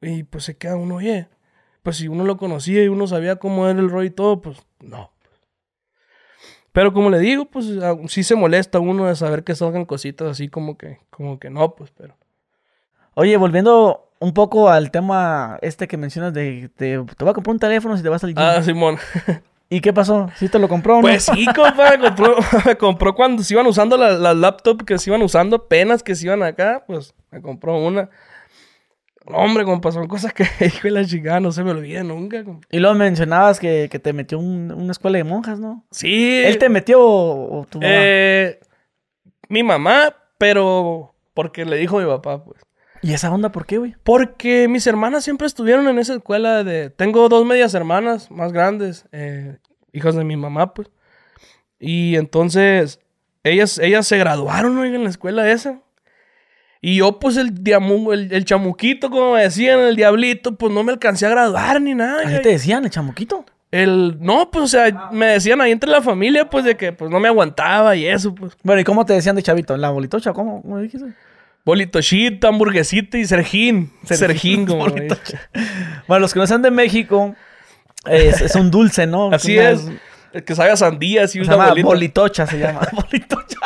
[0.01, 1.27] Y pues se queda uno, oye.
[1.83, 4.57] pues si uno lo conocía y uno sabía cómo era el rollo y todo, pues
[4.79, 5.11] no.
[6.71, 7.65] Pero como le digo, pues
[8.07, 11.75] sí se molesta uno de saber que salgan cositas así como que, como que no,
[11.75, 12.15] pues, pero.
[13.13, 17.53] Oye, volviendo un poco al tema este que mencionas de, de- te voy a comprar
[17.53, 18.41] un teléfono si te vas al gym.
[18.43, 18.97] Ah, Simón.
[19.69, 20.29] ¿Y qué pasó?
[20.35, 21.07] ¿Sí te lo compró o no?
[21.07, 22.35] Pues sí, compa, me compró,
[22.79, 26.25] compró cuando se iban usando las las laptops que se iban usando, apenas que se
[26.27, 28.09] iban acá, pues me compró una.
[29.25, 32.43] Hombre, compa, son cosas que, hijo de la chica, no se me olvida nunca.
[32.43, 32.67] compa.
[32.71, 35.85] Y luego mencionabas que, que te metió un- una escuela de monjas, ¿no?
[35.91, 36.41] Sí.
[36.43, 37.89] ¿Él te metió o, o tu mamá?
[37.93, 38.59] eh,
[39.49, 42.61] mi mamá, pero porque le dijo a mi papá, pues.
[43.03, 43.95] ¿Y esa onda por qué, güey?
[44.03, 46.89] Porque mis hermanas siempre estuvieron en esa escuela de...
[46.91, 49.57] Tengo dos medias hermanas más grandes, eh,
[49.91, 50.89] hijas de mi mamá, pues.
[51.79, 52.99] Y entonces,
[53.43, 55.79] ellas, ellas se graduaron, oiga, en la escuela esa.
[56.81, 60.83] Y yo, pues, el, diamu- el, el chamuquito, como me decían, el diablito, pues, no
[60.83, 62.23] me alcancé a graduar ni nada.
[62.25, 63.45] ¿Así te decían, el chamuquito?
[63.69, 64.17] El...
[64.19, 67.19] No, pues, o sea, me decían ahí entre la familia, pues, de que, pues, no
[67.19, 68.53] me aguantaba y eso, pues.
[68.63, 69.77] Bueno, ¿y cómo te decían de chavito?
[69.77, 70.33] ¿La bolitocha?
[70.33, 71.05] ¿Cómo, cómo dijiste?
[71.63, 73.91] Bolitochita, hamburguesita y serjín.
[74.03, 74.87] Serjín, como.
[76.07, 77.35] Bueno, los que no sean de México,
[78.09, 79.31] es, es un dulce, ¿no?
[79.31, 79.87] Así Una- es.
[80.33, 81.87] El que sabe a sandía, así Se una llama bolita.
[81.87, 82.81] bolitocha, se llama.
[82.93, 83.57] bolitocha.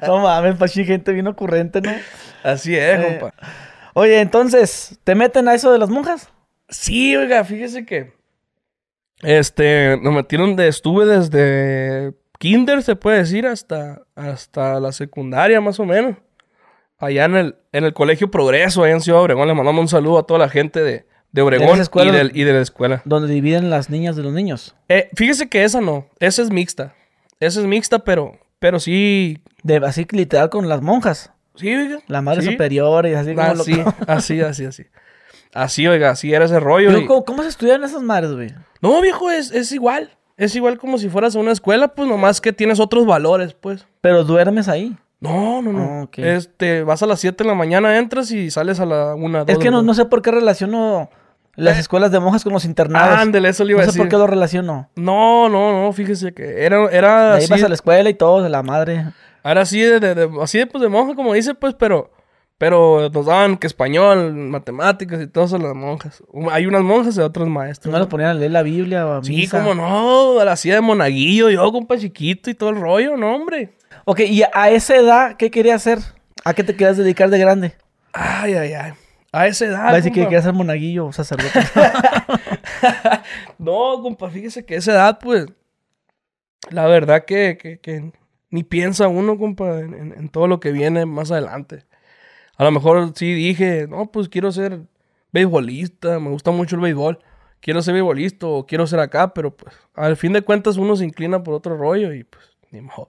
[0.06, 1.92] no mames, pachi, gente bien ocurrente, ¿no?
[2.42, 3.34] Así es, Eh, compa.
[3.94, 6.28] Oye, entonces, ¿te meten a eso de las monjas?
[6.68, 8.12] Sí, oiga, fíjese que.
[9.22, 10.68] Este, nos metieron de.
[10.68, 16.16] Estuve desde kinder, se puede decir, hasta, hasta la secundaria, más o menos.
[16.98, 19.46] Allá en el, en el Colegio Progreso, allá en Ciudad Obregón.
[19.48, 22.52] Le mandamos un saludo a toda la gente de, de Obregón y, del- y de
[22.52, 23.02] la escuela.
[23.04, 24.76] Donde dividen las niñas de los niños.
[24.88, 26.06] Eh, fíjese que esa no.
[26.20, 26.94] Esa es mixta.
[27.40, 28.38] Esa es mixta, pero.
[28.60, 29.42] Pero sí.
[29.64, 31.32] De, así literal con las monjas.
[31.56, 31.98] Sí, oiga.
[32.06, 32.52] La madre sí.
[32.52, 34.84] superior y así como lo- Así, así, así, así.
[35.52, 36.88] Así, oiga, así era ese rollo.
[36.88, 38.54] Pero, y- ¿cómo, cómo se estudian esas madres, güey?
[38.80, 40.10] No, viejo, es, es igual.
[40.36, 43.86] Es igual como si fueras a una escuela, pues nomás que tienes otros valores, pues.
[44.00, 44.96] Pero duermes ahí.
[45.20, 46.02] No, no, no.
[46.04, 46.08] Ah.
[46.16, 49.48] Este, vas a las 7 de la mañana, entras y sales a la 1, 2.
[49.48, 51.08] Es que no, no sé por qué relaciono
[51.56, 51.80] las Eh.
[51.80, 53.18] escuelas de monjas con los internados.
[53.18, 54.10] Ándale, eso le iba no a sé por decir.
[54.10, 54.90] qué lo relaciono.
[54.96, 57.50] No, no, no, fíjese que era, era Ahí así.
[57.52, 59.06] vas a la escuela y todo, de la madre.
[59.44, 62.10] Era así de, de- de- así de, pues, de monja, como dice, pues, pero...
[62.56, 66.22] Pero nos daban que español, matemáticas y todo eso las monjas.
[66.52, 67.92] Hay unas monjas y otros maestros.
[67.92, 69.58] No los ponían a leer la Biblia o a Sí, misa.
[69.60, 73.34] como no, a la hacía de monaguillo, yo, compa chiquito y todo el rollo, no,
[73.34, 73.74] hombre.
[74.04, 75.98] Ok, y a esa edad, ¿qué querías hacer?
[76.44, 77.74] ¿A qué te querías dedicar de grande?
[78.12, 78.92] Ay, ay, ay.
[79.36, 79.84] A esa edad.
[79.86, 80.28] Va a decir que compa.
[80.30, 81.60] querías ser monaguillo o sacerdote.
[83.58, 85.46] No, compa, fíjese que a esa edad, pues,
[86.70, 88.12] la verdad que, que- que
[88.50, 91.84] ni piensa uno, compa, en, en- en todo lo que viene más adelante.
[92.56, 94.82] A lo mejor sí dije, no, pues quiero ser
[95.32, 97.18] beisbolista, me gusta mucho el béisbol,
[97.60, 101.04] quiero ser beisbolista o quiero ser acá, pero pues, al fin de cuentas uno se
[101.04, 103.08] inclina por otro rollo y pues, ni modo.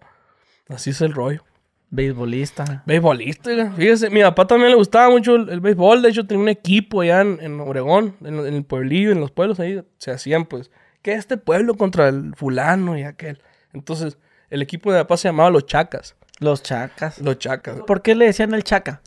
[0.68, 1.44] Así es el rollo.
[1.90, 2.84] Beisbolista.
[2.86, 6.50] Beisbolista, fíjese, mi papá también le gustaba mucho el, el béisbol, de hecho tenía un
[6.50, 10.46] equipo allá en, en Obregón, en, en el pueblillo, en los pueblos ahí, se hacían
[10.46, 10.72] pues,
[11.02, 13.42] que este pueblo contra el fulano y aquel.
[13.74, 14.18] Entonces,
[14.50, 17.20] el equipo de mi papá se llamaba Los Chacas, Los chacas.
[17.20, 17.82] Los Chacas.
[17.88, 19.02] ¿Por qué le decían el chaca?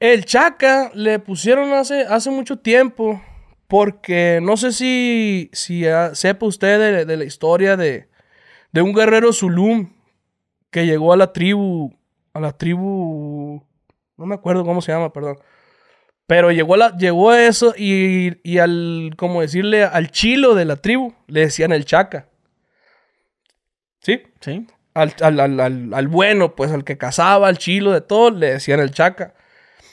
[0.00, 3.22] El Chaca le pusieron hace, hace mucho tiempo,
[3.68, 5.84] porque no sé si, si
[6.14, 8.08] sepa usted de, de la historia de,
[8.72, 9.92] de un guerrero Zulum
[10.72, 11.94] que llegó a la tribu,
[12.34, 13.62] a la tribu,
[14.16, 15.38] no me acuerdo cómo se llama, perdón.
[16.26, 20.64] Pero llegó a, la, llegó a eso y, y al, como decirle, al chilo de
[20.64, 22.26] la tribu, le decían el Chaca.
[24.00, 24.22] ¿Sí?
[24.40, 24.66] Sí.
[24.94, 28.54] al, al, al, al- al bueno, pues al que cazaba, al chilo, de todo, le
[28.54, 29.34] decían el chaca.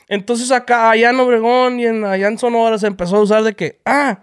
[0.07, 3.53] Entonces acá, allá en Obregón y en, allá en Sonora se empezó a usar de
[3.53, 4.21] que, ah,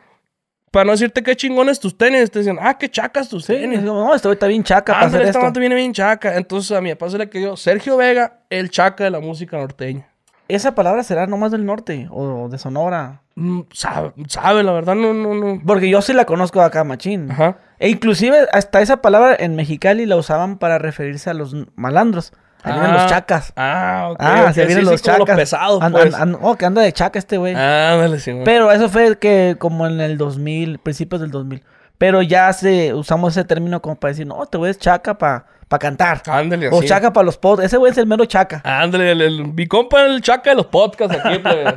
[0.77, 3.79] para no decirte qué chingones tus tenis, te decían, ah, qué chacas tus Sí, tenis.
[3.79, 5.59] como, no, este está bien chaca para Ándale, hacer esta esto.
[5.61, 6.37] viene bien chaca.
[6.37, 10.07] Entonces a mi papá se le quedó Sergio Vega, el chaca de la música norteña.
[10.49, 13.23] ¿Esa palabra será nomás del norte o de Sonora?
[13.37, 15.63] Mm, sabe, sabe, la verdad, no, no, no.
[15.67, 17.31] Porque yo sí la conozco acá, machín.
[17.31, 17.57] Ajá.
[17.79, 22.35] E inclusive hasta esa palabra en Mexicali la usaban para referirse a los malandros.
[22.67, 23.53] Ahí vienen los Ah, chacas.
[23.57, 24.17] Ah, ok.
[24.21, 25.37] Ah, se vienen sí, sí, los como chacas.
[25.37, 26.15] pesados, An- pues.
[26.43, 27.55] oh, que anda de chaca este güey.
[27.55, 28.45] Ándale, sí, güey.
[28.45, 31.63] Pero eso fue que como en el 2000, principios del 2000.
[31.99, 35.47] Pero ya se usamos ese término como para decir, no, este güey es chaca para
[35.81, 36.23] cantar.
[36.27, 36.89] Ándale, O así.
[36.89, 37.65] chaca para los pods.
[37.65, 38.61] Ese güey es el mero chaca.
[38.65, 41.75] Ándale, el, el- mi compa el chaca de los podcasts aquí, plebe.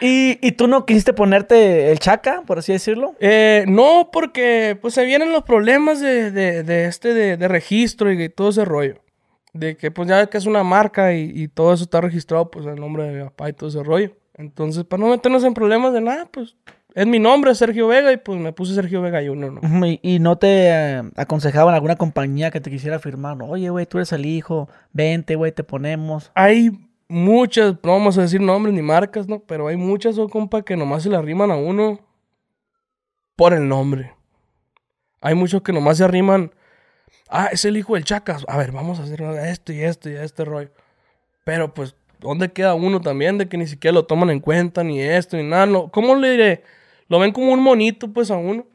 [0.00, 3.16] ¿Y, y tú no quisiste ponerte el chaca, por así decirlo?
[3.18, 8.12] Eh, no, porque pues se vienen los problemas de, de, de este de, de registro
[8.12, 9.00] y todo ese rollo.
[9.52, 12.66] De que pues ya que es una marca y, y todo eso está registrado pues
[12.66, 14.12] el nombre de mi papá y todo ese rollo.
[14.34, 16.56] Entonces, para no meternos en problemas de nada, pues
[16.94, 19.60] es mi nombre, Sergio Vega, y pues me puse Sergio Vega y uno, ¿no?
[20.02, 23.36] Y no te eh, aconsejaban alguna compañía que te quisiera firmar.
[23.36, 23.46] ¿no?
[23.46, 24.68] Oye, güey, tú eres el hijo.
[24.92, 26.32] Vente, güey, te ponemos.
[26.34, 26.70] Hay
[27.06, 29.40] muchas, no vamos a decir nombres ni marcas, ¿no?
[29.40, 32.00] Pero hay muchas, oh, compa, que nomás se le arriman a uno
[33.36, 34.14] por el nombre.
[35.20, 36.52] Hay muchos que nomás se arriman.
[37.28, 38.44] Ah, es el hijo del Chacas.
[38.48, 40.70] A ver, vamos a hacer esto y esto y este rollo.
[41.44, 45.00] Pero pues, ¿dónde queda uno también de que ni siquiera lo toman en cuenta, ni
[45.00, 45.66] esto, ni nada?
[45.66, 46.62] No, ¿Cómo le diré?
[47.08, 48.66] Lo ven como un monito, pues, a uno.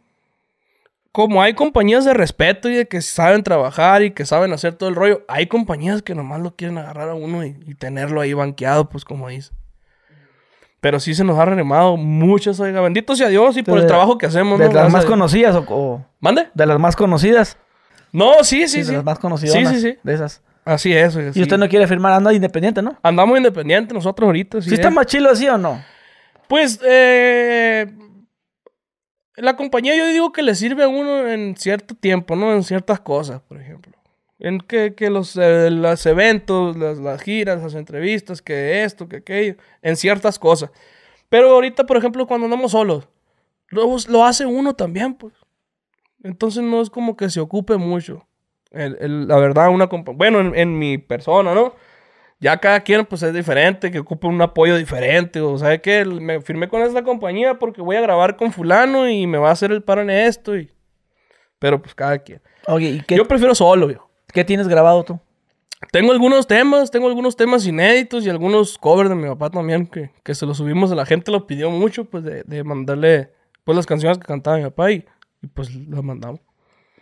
[1.11, 4.89] Como hay compañías de respeto y de que saben trabajar y que saben hacer todo
[4.89, 8.33] el rollo, hay compañías que nomás lo quieren agarrar a uno y, y tenerlo ahí
[8.33, 9.51] banqueado, pues, como dice.
[10.81, 14.17] Pero sí se nos ha remado muchas, oiga, bendito sea Dios y por el trabajo
[14.17, 14.71] que hacemos, De ¿no?
[14.73, 16.47] las Gracias más conocidas o, o- ¿Mande?
[16.53, 17.57] de las más conocidas.
[18.13, 18.93] No, sí, sí, de sí.
[18.93, 19.55] las más conocidas.
[19.55, 19.97] Sí, sí, sí.
[20.01, 20.41] De esas.
[20.63, 21.41] Así es, oiga, Y sí.
[21.41, 22.97] usted no quiere firmar, anda independiente, ¿no?
[23.03, 24.61] Andamos independientes nosotros ahorita.
[24.61, 24.93] ¿Sí sí está es.
[24.93, 25.83] más chilo así o no?
[26.47, 27.91] Pues, eh,
[29.35, 32.53] la compañía yo digo que le sirve a uno en cierto tiempo, ¿no?
[32.53, 33.91] En ciertas cosas, por ejemplo.
[34.39, 39.17] En que, que los, eh, los eventos, las, las giras, las entrevistas, que esto, que
[39.17, 40.69] aquello, en ciertas cosas.
[41.29, 43.07] Pero ahorita, por ejemplo, cuando andamos solos,
[43.69, 45.33] lo, lo hace uno también, pues.
[46.23, 48.25] Entonces no es como que se ocupe mucho.
[48.71, 51.75] El- el- la verdad, una bueno, en, en mi persona, ¿no?
[52.39, 55.39] Ya cada quien pues es diferente, que ocupa un apoyo diferente.
[55.41, 59.27] O sea, que me firmé con esta compañía porque voy a grabar con fulano y
[59.27, 60.57] me va a hacer el paro en esto.
[60.57, 60.69] Y...
[61.59, 62.41] Pero pues cada quien.
[62.67, 64.09] Oye, ¿y qué, Yo prefiero solo, viejo.
[64.33, 65.19] qué tienes grabado tú?
[65.91, 70.11] Tengo algunos temas, tengo algunos temas inéditos y algunos covers de mi papá también que,
[70.23, 70.89] que se los subimos.
[70.91, 73.31] La gente lo pidió mucho, pues, de, de mandarle
[73.65, 75.05] pues las canciones que cantaba mi papá y,
[75.43, 76.39] y, pues las mandamos.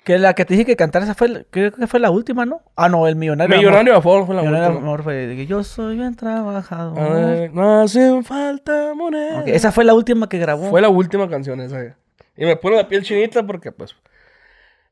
[0.04, 2.44] Que la que te dije que cantar esa fue, la- creo que fue la última,
[2.44, 2.62] ¿no?
[2.76, 3.54] Ah, no, el millonario.
[3.54, 3.64] Amor.
[3.66, 4.88] Millonario de Amor fue la Millonario última.
[4.88, 6.98] Amor fue de que yo soy bien trabajador.
[7.00, 9.42] Ay, no hacen falta moneda.
[9.42, 10.70] Ok, esa fue la última que grabó.
[10.72, 11.96] Fue la última canción esa.
[12.36, 13.96] Y me pone la piel chinita porque, pues,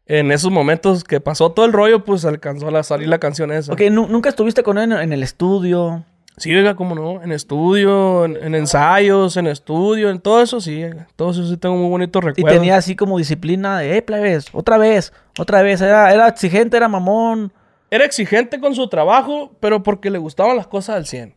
[0.05, 3.73] en esos momentos que pasó todo el rollo, pues alcanzó a salir la canción esa.
[3.73, 6.03] Ok, nu- nunca estuviste con él en el estudio.
[6.39, 7.21] Sí, oiga, cómo no.
[7.21, 10.83] En estudio, en, en ensayos, en estudio, en todo eso sí.
[11.17, 12.53] Todo eso sí tengo muy bonitos Y recuerdos.
[12.53, 15.81] tenía así como disciplina de, eh, plebes, otra vez, otra vez.
[15.81, 17.51] Era, era exigente, era mamón.
[17.91, 21.35] Era exigente con su trabajo, pero porque le gustaban las cosas al 100.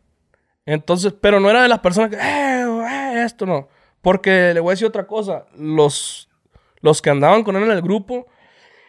[0.66, 3.68] Entonces, pero no era de las personas que, eh, eh, esto no.
[4.02, 5.46] Porque le voy a decir otra cosa.
[5.58, 6.28] Los,
[6.80, 8.26] los que andaban con él en el grupo,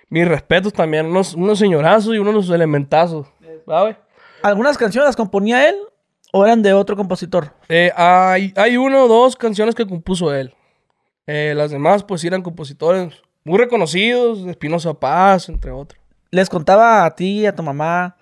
[0.10, 3.26] mis respetos también, unos, unos señorazos y unos elementazos.
[3.66, 3.96] ¿Sabes?
[4.44, 5.76] ¿Algunas canciones las componía él
[6.36, 7.54] o eran de otro compositor?
[7.70, 10.54] Eh, hay, hay una o dos canciones que compuso él.
[11.28, 13.14] Eh, las demás, pues, eran compositores
[13.46, 16.02] muy reconocidos, de Espinosa Paz, entre otros.
[16.32, 18.18] Les contaba a ti y a tu mamá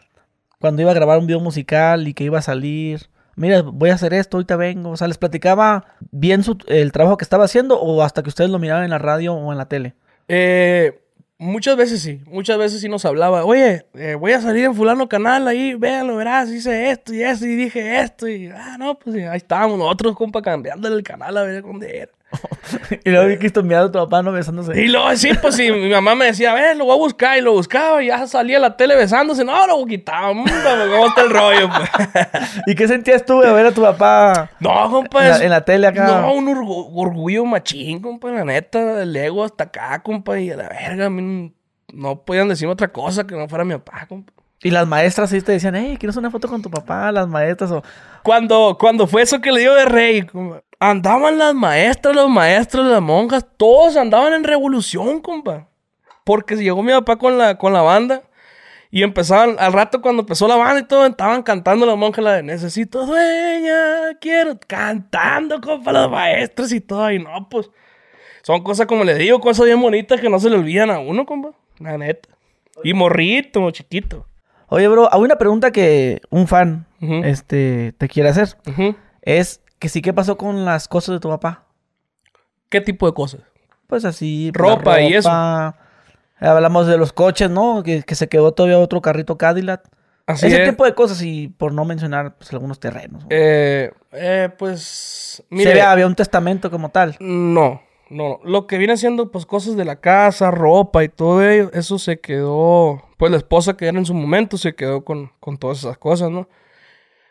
[0.59, 3.09] cuando iba a grabar un video musical y que iba a salir.
[3.37, 4.89] Mira, voy a hacer esto, ahorita vengo.
[4.91, 8.49] O sea, les platicaba bien su- el trabajo que estaba haciendo o hasta que ustedes
[8.51, 9.95] lo miraban en la radio o en la tele.
[10.27, 11.01] Eh,
[11.41, 15.09] muchas veces sí, muchas veces sí nos hablaba, oye, eh, voy a salir en fulano
[15.09, 19.15] canal ahí, véanlo, verás, hice esto y esto y dije esto y, ah, no, pues
[19.27, 22.11] ahí estábamos nosotros, compa, cambiándole el canal a ver dónde era.
[23.05, 24.79] y luego vi que esto mirando a tu papá no besándose.
[24.81, 27.37] Y luego sí, pues sí, mi mamá me decía, a ver, lo voy a buscar
[27.37, 30.45] y lo buscaba y ya salía a la tele besándose, no, lo quitaba, mm,
[30.91, 31.69] ¿cómo está el rollo?
[31.69, 31.89] Pues?
[32.67, 35.49] ¿Y qué sentías tú de ver a tu papá No, compa, en la, es- en
[35.49, 36.05] la tele acá?
[36.21, 40.55] No, un orgu- orgullo machín, compa, la neta, el ego hasta acá, compa, y a
[40.57, 41.53] la verga, a mí
[41.93, 44.31] no podían decirme otra cosa que no fuera mi papá, compa.
[44.63, 47.11] Y las maestras sí te decían, hey, ¿quieres una foto con tu papá?
[47.11, 47.83] Las maestras o...
[48.23, 50.27] Cuando, cuando fue eso que le dio de rey,
[50.79, 55.67] andaban las maestras, los maestros, las monjas, todos andaban en revolución, compa.
[56.23, 58.21] Porque llegó mi papá con la, con la banda
[58.91, 62.33] y empezaban, al rato cuando empezó la banda y todo, estaban cantando las monjas la
[62.33, 67.71] de Necesito dueña, quiero, cantando, compa, los maestros y todo, y no, pues,
[68.43, 71.25] son cosas como les digo, cosas bien bonitas que no se le olvidan a uno,
[71.25, 72.29] compa, la neta.
[72.83, 74.27] Y morrito, chiquito.
[74.73, 78.55] Oye, bro, hay una pregunta que un fan este, te quiere hacer.
[79.21, 81.65] Es que sí, ¿qué pasó con las cosas de tu papá?
[82.69, 83.41] ¿Qué tipo de cosas?
[83.87, 84.49] Pues así.
[84.53, 85.29] pues, Ropa y eso.
[86.39, 87.83] Hablamos de los coches, ¿no?
[87.83, 89.83] Que, que se quedó todavía otro carrito Cadillac.
[90.25, 90.69] Así Ese es.
[90.69, 93.25] tipo de cosas y por no mencionar pues, algunos terrenos.
[93.29, 97.17] Eh, eh, pues, Mire, mire, había un testamento como tal.
[97.19, 101.69] no, no, lo que viene siendo, pues, cosas de la casa, ropa y todo ello,
[101.73, 105.55] eso se quedó, pues, la esposa que era en su momento se quedó con, con
[105.59, 106.49] todas esas cosas, ¿no?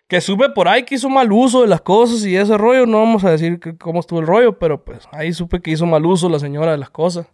[0.07, 2.99] Que supe por ahí que hizo mal uso de las cosas y ese rollo, no
[2.99, 6.07] vamos a decir que- cómo estuvo el rollo, pero, pues, ahí supe que hizo mal
[6.07, 7.26] uso la señora de las cosas.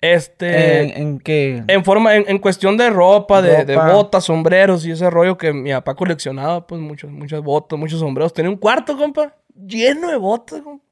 [0.00, 0.82] Este.
[0.82, 1.62] ¿En, en qué?
[1.68, 5.52] En forma, en, en cuestión de ropa, de, de botas, sombreros y ese rollo que
[5.52, 8.32] mi papá coleccionaba, pues muchos, muchas botas, muchos sombreros.
[8.32, 10.84] Tenía un cuarto, compa, lleno de botas, compa.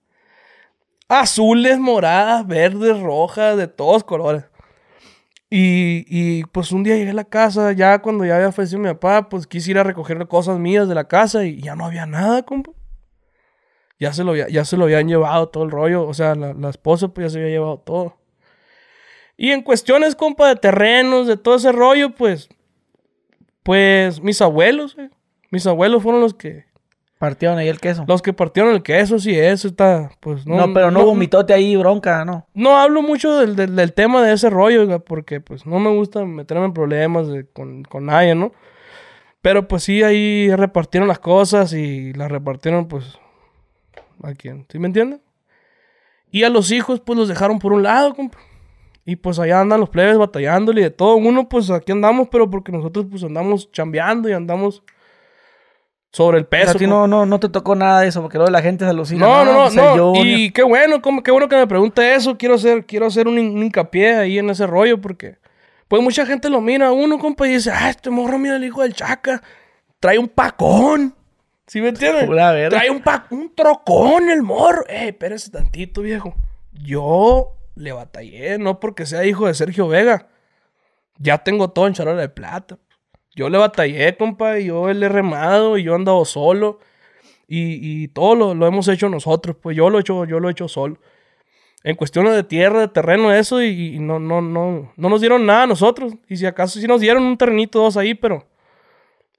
[1.09, 4.45] Azules, moradas, verdes, rojas, de todos colores.
[5.53, 8.89] Y, y pues un día llegué a la casa, ya cuando ya había fallecido mi
[8.89, 12.07] papá, pues quise ir a recoger cosas mías de la casa y ya no había
[12.07, 12.71] nada, compa.
[13.99, 16.71] Ya se lo, ya se lo habían llevado todo el rollo, o sea, la, la
[16.71, 18.17] esposa pues ya se había llevado todo.
[19.37, 22.49] Y en cuestiones, compa, de terrenos, de todo ese rollo, pues,
[23.63, 25.11] pues mis abuelos, eh,
[25.51, 26.67] mis abuelos fueron los que,
[27.21, 28.07] Partieron ahí el queso.
[28.09, 30.57] los que partieron el queso, sí, eso está, pues, no.
[30.66, 32.47] No, pero no, hubo mitote ahí, bronca, ¿no?
[32.55, 35.91] No hablo mucho del, del- del tema de ese rollo, oiga, porque pues no me
[35.91, 38.53] gusta meterme en problemas de- con, con nadie, ¿no?
[39.43, 43.18] Pero pues sí, ahí repartieron las cosas y las repartieron pues
[44.23, 45.21] a quien, ¿sí me entienden?
[46.31, 48.39] Y a los hijos pues los dejaron por un lado, compa.
[49.05, 51.16] Y pues allá andan los plebes batallándole y de todo.
[51.16, 54.83] Uno pues aquí andamos, pero porque nosotros pues andamos chambeando y andamos
[56.13, 56.65] sobre el O peso.
[56.65, 56.97] sea, a ti compa.
[56.97, 59.27] no, no, no te tocó nada de eso, porque luego la gente se alucina.
[59.27, 60.13] No, no, no.
[60.25, 62.37] Y qué bueno, como- qué bueno que me pregunte eso.
[62.37, 65.37] Quiero hacer, quiero hacer un, un hincapié ahí en ese rollo porque,
[65.89, 68.65] pues mucha gente lo mira a uno, compa, y dice, ah, este morro, mira el
[68.65, 69.43] hijo del chaca,
[70.01, 71.15] trae un pacón.
[71.67, 72.25] ¿Sí me entiendes?
[72.71, 74.85] Trae un, pa- un trocón el morro.
[74.89, 76.35] Eh, espérese tantito, viejo.
[76.73, 80.27] Yo le batallé, no porque sea hijo de Sergio Vega.
[81.19, 82.79] Ya tengo todo en charola de plata.
[83.41, 86.78] Yo le batallé, compa, y yo le he remado, y yo he andado solo.
[87.49, 90.49] Y, y todo lo, lo hemos hecho nosotros, pues yo lo he hecho, yo lo
[90.51, 90.99] he hecho solo.
[91.82, 95.62] En cuestiones de tierra, de terreno, eso, y, no, no, no, no nos dieron nada
[95.62, 96.12] a nosotros.
[96.28, 98.47] Y si acaso sí nos dieron un terrenito dos ahí, pero,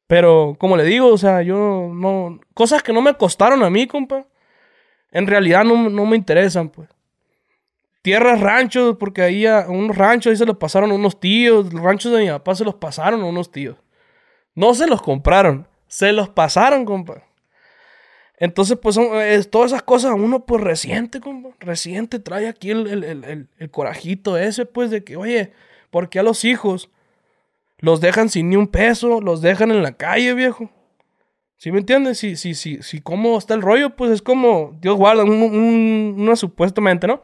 [0.07, 3.85] pero como le digo, o sea, yo no, cosas que no me costaron a mí,
[3.85, 4.25] compa,
[5.11, 6.89] en realidad no, no me interesan, pues.
[8.01, 11.83] Tierras, ranchos, porque ahí a unos ranchos ahí se los pasaron a unos tíos, los
[11.83, 13.77] ranchos de mi papá se los pasaron a unos tíos.
[14.55, 17.23] No se los compraron, se los pasaron, compa.
[18.37, 21.49] Entonces, pues, son, es- todas esas cosas uno, pues, reciente, compa.
[21.59, 25.51] Reciente trae aquí el, el- el- corajito ese, pues, de que, oye,
[25.91, 26.89] ¿por qué a los hijos
[27.79, 29.21] los dejan sin ni un peso?
[29.21, 30.69] Los dejan en la calle, viejo.
[31.57, 32.17] ¿Sí me entiendes?
[32.17, 36.15] Si, si, si, si, cómo está el rollo, pues, es como, Dios guarda, un- un-
[36.17, 37.21] una supuestamente, ¿no?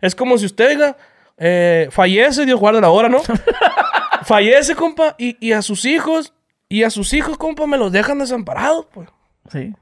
[0.00, 0.96] Es como si usted, diga,
[1.36, 3.18] eh, fallece, Dios guarda la hora, ¿no?
[4.24, 6.32] fallece, compa, y, y a sus hijos,
[6.70, 9.08] y a sus hijos, compa, me los dejan desamparados, pues.
[9.52, 9.74] Sí.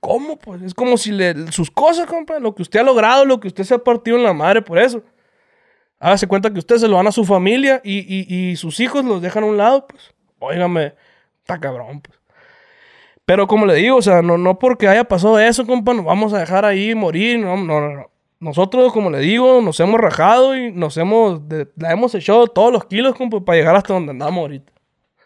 [0.00, 0.36] ¿Cómo?
[0.38, 3.48] Pues es como si le, sus cosas, compa, lo que usted ha logrado, lo que
[3.48, 5.02] usted se ha partido en la madre por eso.
[5.98, 9.04] Hágase cuenta que usted se lo dan a su familia y, y- y sus hijos
[9.04, 10.14] los dejan a un lado, pues.
[10.38, 10.94] Óigame,
[11.40, 12.18] está cabrón, pues.
[13.24, 16.34] Pero como le digo, o sea, no, no porque haya pasado eso, compa, nos vamos
[16.34, 17.38] a dejar ahí morir.
[17.38, 17.94] No, no, no.
[17.94, 18.10] no.
[18.40, 22.70] Nosotros, como le digo, nos hemos rajado y nos hemos, de- la hemos echado todos
[22.70, 24.70] los kilos, compa, para llegar hasta donde andamos ahorita.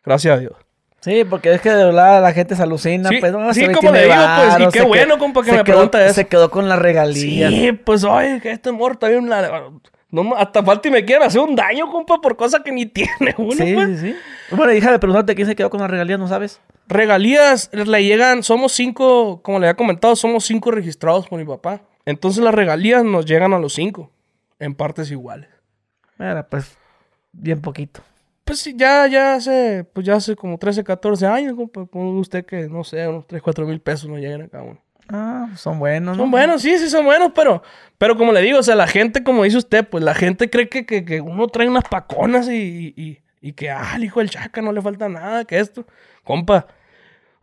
[0.04, 0.52] Gracias a Dios.
[1.00, 3.08] Sí, porque es que de verdad la gente se alucina.
[3.08, 5.56] Sí, pues, no, sí, como le digo, pues, y qué bueno, quedó- compa, que me
[5.58, 6.14] quedó- pregunta eso.
[6.14, 7.52] Se quedó con las regalías.
[7.52, 9.70] Sí, pues oye, que este la-
[10.10, 12.86] no, ma- hasta falta y me quieren hacer un daño, compa, por cosas que ni
[12.86, 14.00] tiene uno, Sí, pues.
[14.00, 14.16] sí, sí.
[14.56, 16.60] Bueno, hija de preguntarte quién se quedó con las regalías, ¿no sabes?
[16.88, 21.82] Regalías le llegan, somos cinco, como le había comentado, somos cinco registrados por mi papá.
[22.06, 24.10] Entonces las regalías nos llegan a los cinco,
[24.58, 25.50] en partes iguales.
[26.18, 26.76] Era pues
[27.32, 28.00] bien poquito.
[28.48, 31.84] Pues sí, ya, ya hace, pues ya hace como 13, 14 años, compa.
[31.84, 34.80] Ponga usted que, no sé, unos 3, 4 mil pesos nos llegan a cada uno.
[35.10, 36.22] Ah, son buenos, ¿no?
[36.22, 37.62] Son buenos, sí, sí son buenos, pero,
[37.98, 40.70] pero como le digo, o sea, la gente, como dice usted, pues la gente cree
[40.70, 44.30] que, que, que uno trae unas paconas y, y, y que, ah, el hijo del
[44.30, 45.86] chaca no le falta nada, que esto.
[46.24, 46.68] Compa,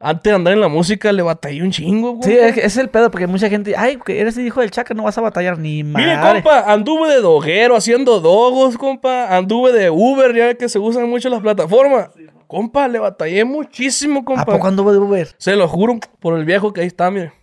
[0.09, 2.27] antes de andar en la música le batallé un chingo, compa.
[2.27, 4.93] Sí, es, es el pedo, porque mucha gente, ay, que eres el hijo del chaca,
[4.93, 6.41] no vas a batallar ni Mire, madre.
[6.43, 9.35] compa, anduve de doguero haciendo dogos, compa.
[9.35, 12.09] Anduve de Uber, ya que se usan mucho las plataformas.
[12.47, 14.45] Compa, le batallé muchísimo, ¿A compa.
[14.45, 15.29] poco anduvo de Uber?
[15.37, 17.33] Se lo juro por el viejo que ahí está, mire.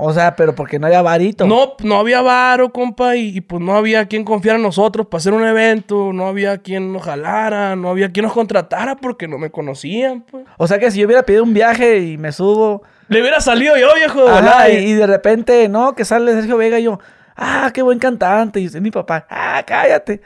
[0.00, 1.44] O sea, pero porque no había varito.
[1.46, 5.18] No, no había varo, compa, y, y, pues no había quien confiar en nosotros para
[5.18, 9.38] hacer un evento, no había quien nos jalara, no había quien nos contratara porque no
[9.38, 10.44] me conocían, pues.
[10.56, 13.76] O sea que si yo hubiera pedido un viaje y me subo, Le hubiera salido
[13.76, 14.24] yo, viejo.
[14.24, 17.00] de ajá, y, y- y de repente, no, que sale Sergio Vega y yo,
[17.36, 18.60] ah, qué buen cantante.
[18.60, 20.20] Y dice mi papá, ah, cállate.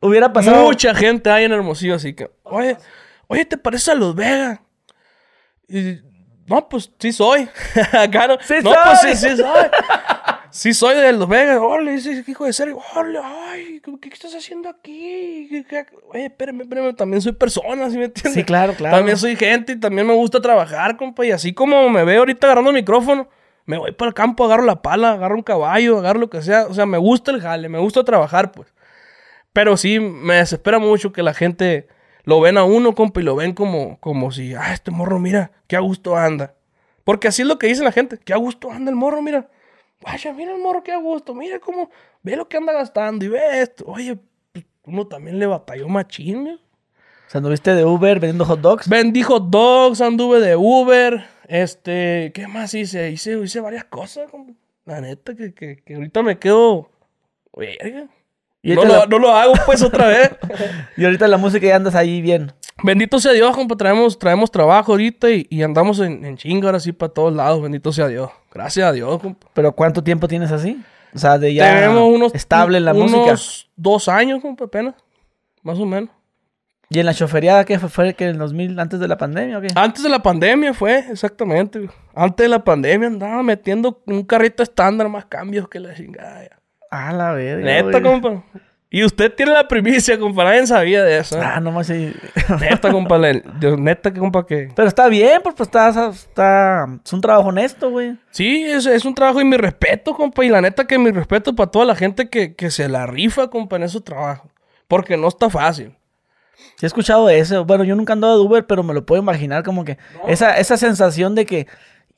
[0.00, 0.64] Hubiera pasado.
[0.64, 2.78] Mucha gente hay en Hermosillo, así que, oye,
[3.26, 4.62] oye, ¿te parece a Los Vega?
[5.68, 5.98] Y,
[6.50, 7.48] no, pues sí soy.
[8.42, 9.14] ¡Sí no, pues soy!
[9.14, 9.66] sí, sí soy.
[10.50, 11.58] Sí soy de Los Vegas.
[11.60, 12.78] Órale, ese hijo de serio.
[12.96, 15.46] Órale, ay, ¿qué, qué estás haciendo aquí?
[15.48, 18.34] ¿Qué- qué- Oye, espérame, espérame, también soy persona, ¿sí me entiendes?
[18.34, 18.96] Sí, claro, claro.
[18.96, 21.24] También soy gente y también me gusta trabajar, compa.
[21.24, 23.28] Y así como me veo ahorita agarrando el micrófono,
[23.66, 26.66] me voy para el campo, agarro la pala, agarro un caballo, agarro lo que sea.
[26.66, 28.74] O sea, me gusta el jale, me gusta trabajar, pues.
[29.52, 31.86] Pero sí, me desespera mucho que la gente
[32.24, 35.52] lo ven a uno, compa, y lo ven como, como si, ah, este morro, mira,
[35.66, 36.54] qué a gusto anda.
[37.04, 39.48] Porque así es lo que dice la gente, qué a gusto anda el morro, mira.
[40.02, 41.90] Vaya, mira el morro, qué a gusto, mira cómo,
[42.22, 43.84] ve lo que anda gastando y ve esto.
[43.86, 44.18] Oye,
[44.52, 46.54] pues, uno también le batalló machín, ¿no?
[46.54, 48.88] O sea, ¿anduviste de Uber vendiendo hot dogs?
[48.88, 53.10] Vendí hot dogs, anduve de Uber, este, ¿qué más hice?
[53.10, 54.52] Hice, hice varias cosas, compa.
[54.84, 56.90] La neta, que, que, que ahorita me quedo,
[57.56, 58.08] verga.
[58.62, 60.30] Y No lo, la- no lo hago pues otra vez.
[60.96, 62.52] Y ahorita la música ya andas ahí bien.
[62.82, 63.76] Bendito sea Dios, compa.
[63.76, 67.62] Traemos, traemos trabajo ahorita y, y andamos en, en chinga ahora sí para todos lados.
[67.62, 68.30] Bendito sea Dios.
[68.52, 69.46] Gracias a Dios, compa.
[69.54, 70.80] ¿Pero cuánto tiempo tienes así?
[71.14, 73.34] O sea, de ya Tenemos unos, estable en la unos música.
[73.76, 74.94] dos años, compa, apenas.
[75.62, 76.10] Más o menos.
[76.90, 77.88] ¿Y en la chofería qué fue?
[77.88, 79.68] ¿Fue que en el 2000 antes de la pandemia o qué?
[79.74, 81.88] Antes de la pandemia fue, exactamente.
[82.14, 86.42] Antes de la pandemia andaba metiendo un carrito estándar más cambios que la chingada.
[86.44, 86.59] ya.
[86.90, 87.64] Ah, la verga.
[87.64, 88.02] Neta, güey.
[88.02, 88.44] compa.
[88.92, 90.42] Y usted tiene la primicia, compa.
[90.42, 91.38] Nadie sabía de eso.
[91.40, 92.12] Ah, no más sí.
[92.60, 93.18] Neta, compa.
[93.18, 93.44] le-
[93.78, 94.68] neta, compa, que...
[94.74, 96.86] Pero está bien, pues, pues está, está.
[97.04, 98.18] Es un trabajo honesto, güey.
[98.32, 100.44] Sí, es, es un trabajo y mi respeto, compa.
[100.44, 103.48] Y la neta que mi respeto para toda la gente que, que se la rifa,
[103.48, 104.50] compa, en ese trabajo.
[104.88, 105.96] Porque no está fácil.
[106.76, 107.64] Sí he escuchado eso.
[107.64, 110.58] Bueno, yo nunca he andado de Uber, pero me lo puedo imaginar como que esa,
[110.58, 111.68] esa sensación de que,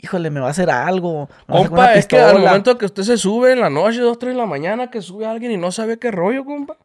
[0.02, 1.30] híjole, me va a hacer algo.
[1.46, 4.38] Compa, es que al momento que usted se sube en la noche, dos, tres de
[4.38, 6.76] la mañana, que sube alguien y no sabe qué rollo, compa.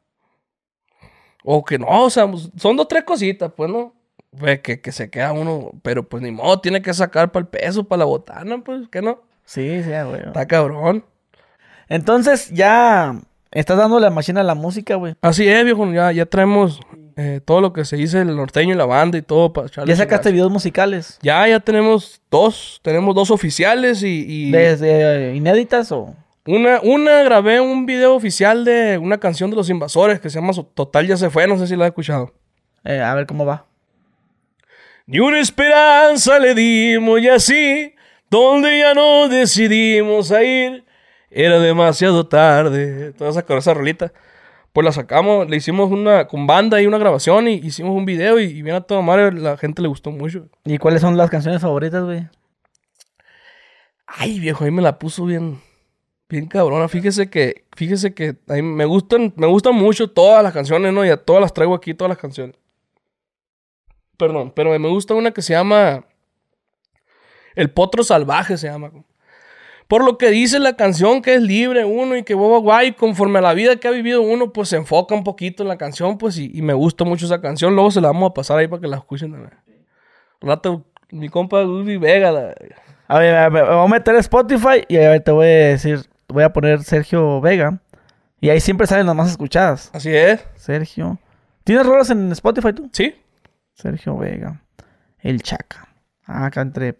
[1.43, 3.93] O que no, o sea, pues, son dos, tres cositas, pues, ¿no?
[4.31, 7.47] Ve que, que se queda uno, pero pues ni modo, tiene que sacar para el
[7.47, 9.21] peso, para la botana, pues, que no.
[9.45, 10.21] Sí, sí, güey.
[10.27, 11.05] Está cabrón.
[11.89, 13.15] Entonces ya
[13.51, 15.15] estás dando la máquina a la música, güey.
[15.21, 16.81] Así es, viejo, ya, ya traemos
[17.17, 19.95] eh, todo lo que se dice el norteño y la banda y todo para Ya
[19.95, 21.17] sacaste videos musicales.
[21.23, 26.15] Ya, ya tenemos dos, tenemos dos oficiales y, y ¿Desde inéditas o...?
[26.45, 30.53] una, una grabé un video oficial de una canción de los invasores que se llama
[30.73, 32.33] Total ya se fue, no sé si la has escuchado.
[32.85, 33.65] eh, a ver cómo va.
[35.07, 37.95] Ni una esperanza le dimos y así,
[38.29, 40.83] donde ya nos decidimos a ir,
[41.31, 43.13] era demasiado tarde.
[43.13, 44.11] Toda esa, esa rolita.
[44.77, 48.39] Pues la sacamos, le hicimos una con banda y una grabación y hicimos un video
[48.39, 50.49] y, y bien a toda madre, la gente le gustó mucho.
[50.65, 52.27] ¿Y cuáles son las canciones favoritas, güey?
[54.05, 55.59] Ay, viejo, ahí me la puso bien,
[56.29, 56.87] bien cabrona.
[56.87, 61.03] Fíjese que, fíjese que a mí me gustan, me gustan mucho todas las canciones, ¿no?
[61.03, 62.55] Y a todas las traigo aquí, todas las canciones.
[64.15, 66.05] Perdón, pero me gusta una que se llama
[67.55, 68.91] El Potro Salvaje, se llama.
[69.87, 73.39] Por lo que dice la canción que es libre uno y que guau, guay, conforme
[73.39, 76.17] a la vida que ha vivido uno, pues se enfoca un poquito en la canción,
[76.17, 77.73] pues, y, y me gusta mucho esa canción.
[77.73, 79.33] Luego se la vamos a pasar ahí para que la escuchen.
[79.33, 79.49] Un
[80.41, 82.53] rato, mi compa Ubi Vega, la-
[83.07, 86.01] A ver, a ver, voy a meter Spotify y a ver, te voy a decir,
[86.27, 87.79] voy a poner Sergio Vega.
[88.41, 89.89] Y ahí siempre salen las más escuchadas.
[89.93, 91.17] así es, Sergio.
[91.63, 92.89] ¿Tienes rolas en Spotify tú?
[92.91, 93.15] ¿sí?
[93.73, 94.61] Sergio Vega.
[95.19, 95.87] El Chaca.
[96.25, 96.95] Ah, acá entre.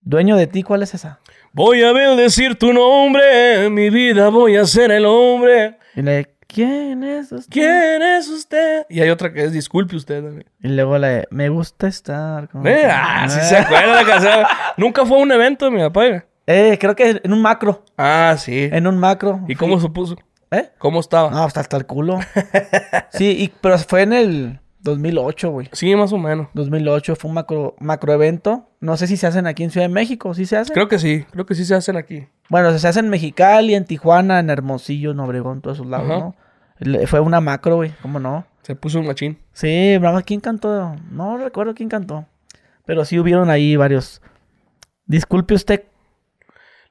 [0.00, 1.18] Dueño de ti, ¿cuál es esa?
[1.56, 5.78] Voy a bendecir tu nombre, mi vida voy a ser el hombre.
[5.94, 7.48] Y la de, ¿quién es usted?
[7.48, 8.84] ¿Quién es usted?
[8.90, 10.50] Y hay otra que es disculpe usted también.
[10.60, 12.66] Y luego la de, me gusta estar con...
[12.66, 14.46] Eh, ah, sí se acuerda la canción.
[14.76, 16.24] Nunca fue a un evento de mi papá.
[16.48, 17.84] Eh, creo que en un macro.
[17.96, 18.68] Ah, sí.
[18.72, 19.44] En un macro.
[19.46, 20.16] ¿Y cómo se puso?
[20.50, 20.70] ¿Eh?
[20.78, 21.30] ¿Cómo estaba?
[21.30, 22.18] No, hasta, hasta el culo.
[23.12, 25.68] sí, y, pero fue en el 2008, güey.
[25.72, 26.48] Sí, más o menos.
[26.54, 28.68] 2008 fue un macro, macro evento.
[28.80, 30.32] No sé si se hacen aquí en Ciudad de México.
[30.34, 30.72] ¿Sí se hacen?
[30.74, 31.24] Creo que sí.
[31.32, 32.28] Creo que sí se hacen aquí.
[32.50, 36.18] Bueno, se hacen en Mexicali, en Tijuana, en Hermosillo, en Obregón, todos esos lados, Ajá.
[36.20, 36.36] ¿no?
[36.78, 37.92] Le- Fue una macro, güey.
[38.02, 38.46] ¿Cómo no?
[38.62, 39.38] Se puso un machín.
[39.52, 40.94] Sí, bravo, ¿quién cantó?
[41.10, 42.26] No recuerdo quién cantó.
[42.86, 44.20] Pero sí hubieron ahí varios.
[45.06, 45.84] Disculpe usted.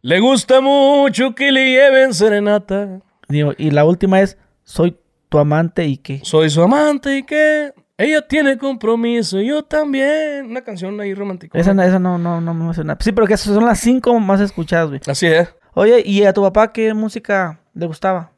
[0.02, 3.00] Le gusta mucho que le lleven serenata.
[3.30, 4.98] Digo, y la última es, soy
[5.30, 6.20] tu amante y qué.
[6.24, 7.74] Soy su amante y que
[8.04, 9.40] ella tiene compromiso.
[9.42, 10.46] Yo también.
[10.50, 11.58] Una canción ahí romántica.
[11.58, 12.98] Esa, no- esa no, no, no me suena.
[13.00, 15.02] Sí, pero que son las cinco más escuchadas, güey.
[15.08, 15.54] Así es.
[15.74, 18.32] Oye, ¿y a tu papá qué música le gustaba?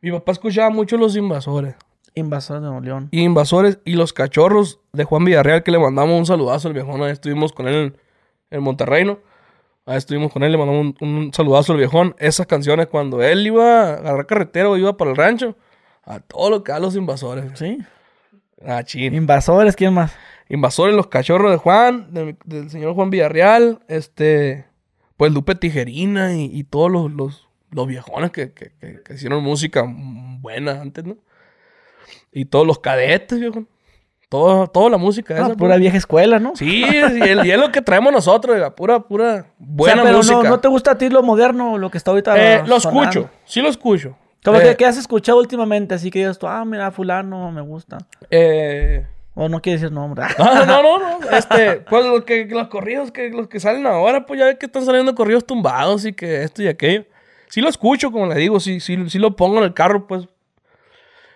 [0.00, 1.74] Mi papá escuchaba mucho Los Invasores.
[2.14, 3.08] Invasor de Nuevo León.
[3.10, 7.02] Y Invasores y Los Cachorros de Juan Villarreal, que le mandamos un saludazo al viejón.
[7.02, 7.94] Ahí estuvimos con él
[8.50, 9.18] en, Monterrey, ¿no?
[9.84, 12.14] Ahí estuvimos con él, le mandamos un, un saludazo al viejón.
[12.18, 15.56] Esas canciones, cuando él iba a agarrar carretera o iba para el rancho,
[16.04, 17.58] a todo lo que da Los Invasores.
[17.58, 17.78] Sí.
[18.64, 19.14] Ah, chin.
[19.14, 20.12] Invasores, ¿quién más?
[20.48, 24.64] Invasores, Los Cachorros de Juan, de del señor Juan Villarreal, este...
[25.16, 29.42] Pues Lupe Tijerina y, y todos los, los, los viejones que, que, que- que hicieron
[29.42, 31.16] música buena antes, ¿no?
[32.32, 33.64] Y todos los cadetes, viejo.
[34.28, 35.54] Todo, toda la música Ah, esa.
[35.56, 35.80] pura pues.
[35.80, 36.52] vieja escuela, ¿no?
[36.54, 40.02] Sí, y es, y es lo que traemos nosotros, oiga, pura, pura O sea, buena
[40.02, 40.36] pero música.
[40.42, 43.02] No, no te gusta a ti lo moderno, lo que está ahorita Eh, lo sonando?
[43.20, 44.18] escucho, sí lo escucho.
[44.46, 44.62] Como Eh.
[44.62, 45.94] que, ¿qué has escuchado últimamente?
[45.94, 47.98] Así que digas tú, ah, mira, fulano, me gusta.
[48.30, 50.24] Eh, O no quiere decir nombre.
[50.38, 51.18] no, no, no, no.
[51.36, 54.66] Este, pues los, que, los corridos que, los que salen ahora, pues ya ves que
[54.66, 57.04] están saliendo corridos tumbados y que esto y aquello.
[57.50, 60.26] Sí lo escucho, como le digo, sí, sí, sí lo pongo en el carro, pues.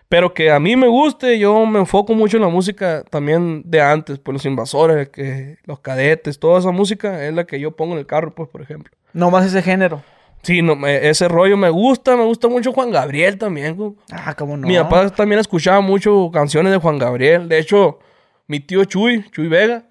[0.09, 3.81] Pero que a mí me guste, yo me enfoco mucho en la música también de
[3.81, 7.93] antes, pues los invasores, que, los cadetes, toda esa música es la que yo pongo
[7.93, 8.93] en el carro, pues, por ejemplo.
[9.13, 10.03] No más ese género.
[10.43, 13.77] Sí, no, me- ese rollo me gusta, me gusta mucho Juan Gabriel también.
[14.11, 14.67] Ah, cómo no.
[14.67, 17.49] Mi papá también escuchaba mucho canciones de Juan Gabriel.
[17.49, 17.99] De hecho,
[18.47, 19.85] mi tío Chuy, Chuy Vega,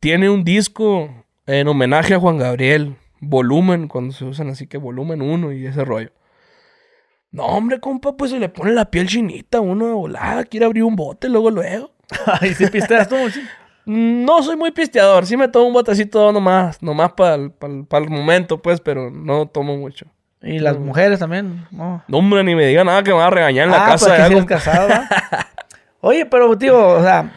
[0.00, 1.10] tiene un disco
[1.46, 2.96] en homenaje a Juan Gabriel.
[3.20, 6.10] Volumen, cuando se usan así que volumen 1 y ese rollo.
[7.30, 10.44] No, hombre, compa, pues se le pone la piel chinita uno de volada.
[10.44, 11.90] Quiere abrir un bote luego, luego.
[12.40, 13.16] Ay, sí pisteas tú.
[13.86, 15.26] No soy muy pisteador.
[15.26, 16.82] Sí me tomo un botecito nomás.
[16.82, 20.06] Nomás para el momento, pues, pero no tomo mucho.
[20.44, 21.66] Y las mujeres también.
[21.70, 22.02] No.
[22.06, 24.06] No, hombre, ni me diga nada que me va a regañar en la ah, casa.
[24.06, 24.46] pues de algo.
[24.46, 24.88] casado.
[26.00, 27.32] Oye, pero, tío, o sea,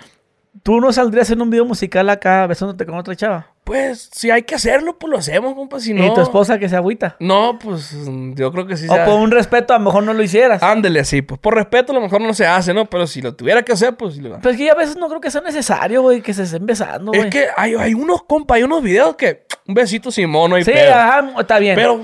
[0.61, 3.47] ¿tú no saldrías en un video musical acá besándote con otra chava?
[3.67, 5.79] Pues, si hay que hacerlo, pues lo hacemos, compa.
[5.81, 6.05] Si no...
[6.05, 7.17] ¿Y tu esposa que se agüita?
[7.19, 8.87] No, pues mm, yo creo que sí.
[8.89, 10.63] O sea- por un respeto, a lo mejor no lo hicieras.
[10.63, 12.85] Ándele así, pues por respeto a lo mejor no se hace, ¿no?
[12.85, 15.09] Pero si lo tuviera que hacer, pues sí lo Pero es que a veces no
[15.09, 17.25] creo que sea necesario, güey, que se estén besando, güey.
[17.25, 20.63] Es que hay, hay unos, compa, hay unos videos que un besito sin mono y
[20.63, 20.93] Sí, pedo.
[20.95, 21.75] ajá, está bien.
[21.75, 21.99] Pero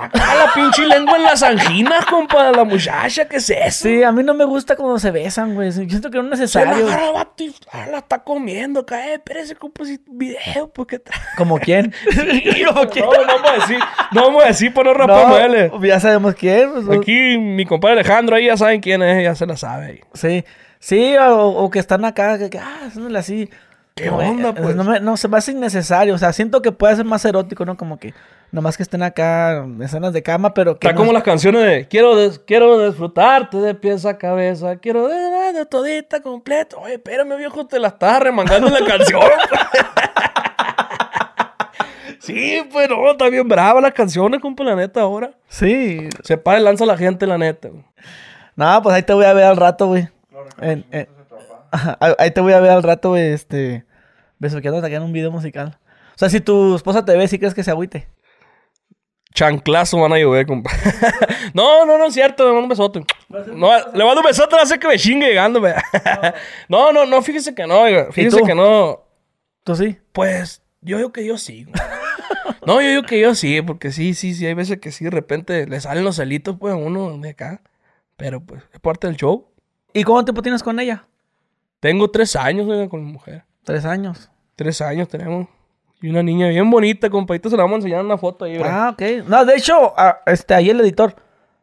[0.00, 3.88] acá la pinche lengua en las anginas, compa, la muchacha, ¿qué es eso?
[3.88, 5.70] Sí, a mí no me gusta cuando se besan, güey.
[5.70, 6.88] Siento que no es Se la necesario.
[7.36, 9.06] y ah, la está comiendo acá.
[9.08, 11.18] Eh, espérese, compa, si video, pues qué trae.
[11.36, 11.92] ¿Como quién?
[12.68, 13.04] ¿Como quién?
[13.04, 13.78] No, no vamos a decir,
[14.12, 15.68] no vamos a decir por no rapamuele.
[15.68, 16.70] No, ya sabemos quién.
[16.72, 20.02] pues, Aquí mi compadre Alejandro ahí ya saben quién es, ya se la sabe.
[20.14, 20.44] Sí,
[20.78, 23.48] sí, o, o que están acá, que, ah, haciéndole así.
[23.94, 24.74] ¿Qué No, onda, eh, pues?
[24.74, 26.14] No, me- no, se me hace innecesario.
[26.14, 27.76] O sea, siento que puede ser más erótico, ¿no?
[27.76, 28.14] Como que
[28.50, 30.86] nomás que estén acá en escenas de cama, pero que.
[30.86, 35.08] Está no- como las canciones de quiero, des- quiero disfrutarte de pies a cabeza, quiero
[35.08, 36.78] de, de- de todita completo.
[36.80, 39.20] Oye, espérame, viejo, te la estás remangando en la canción.
[42.22, 45.32] sí, pues no, está bien brava las canciones, compa, la neta, ahora.
[45.48, 46.08] Sí.
[46.22, 47.68] Se para y lanza la gente, la neta.
[47.68, 47.84] güey.
[48.56, 50.08] No, pues ahí te voy a ver al rato, güey.
[50.60, 51.08] En- en-
[52.00, 53.84] ahí ahí te voy a ver al rato, güey, este.
[54.38, 55.78] Besuqueándote acá en un video musical.
[56.14, 58.08] O sea, si tu esposa te ve, ¿sí crees que se agüite?
[59.34, 60.70] Chanclazo van a llover, compa.
[61.54, 63.02] no, no, no es cierto, le mando un besote.
[63.30, 65.72] No, le mando un besote, va a hacer que me chingue llegando, güey.
[66.68, 68.08] no, no, no, fíjese que no, oiga.
[68.12, 69.00] Fíjese que no.
[69.64, 69.98] ¿Tú sí?
[70.12, 71.64] Pues yo digo que yo sí.
[71.64, 71.74] güey.
[72.66, 75.10] No, yo digo que yo sí, porque sí, sí, sí, hay veces que sí, de
[75.10, 77.60] repente le salen los celitos, pues, a uno de acá.
[78.16, 79.48] Pero pues, es parte del show.
[79.92, 81.06] ¿Y cuánto tiempo tienes con ella?
[81.80, 83.44] Tengo tres años, oiga, con mi mujer.
[83.64, 84.30] Tres años.
[84.54, 85.48] Tres años tenemos.
[86.00, 88.56] Y una niña bien bonita, compadito, se la vamos a enseñar en una foto ahí,
[88.56, 88.86] ¿verdad?
[88.86, 89.26] Ah, ok.
[89.26, 91.14] No, de hecho, ah, este, ahí el editor.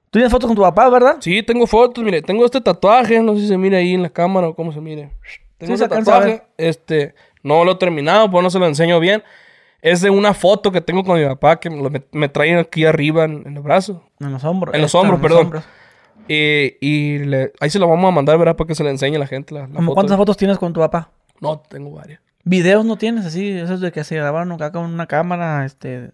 [0.09, 1.17] Tú tienes fotos con tu papá, ¿verdad?
[1.19, 4.09] Sí, tengo fotos, mire, tengo este tatuaje, no sé si se mire ahí en la
[4.09, 5.11] cámara o cómo se mire.
[5.57, 8.59] Tengo Sí, se este alcanza a tatuaje, este, no lo he terminado, pues no se
[8.59, 9.23] lo enseño bien.
[9.81, 11.69] Es de una foto que tengo con mi papá que
[12.11, 14.03] me, traen aquí arriba en, en el brazo.
[14.19, 14.75] En los hombros.
[14.75, 15.63] En los Esta, hombros, perdón.
[16.27, 18.55] Eh, y le- ahí se lo vamos a mandar, ¿verdad?
[18.55, 19.93] Para que se le enseñe a la gente la, la ¿Cómo foto.
[19.95, 21.09] cuántas fotos tienes con tu papá?
[21.41, 22.19] No, tengo varias.
[22.43, 23.49] ¿Videos no tienes así?
[23.49, 26.11] Esos de que se grabaron acá con una cámara, este,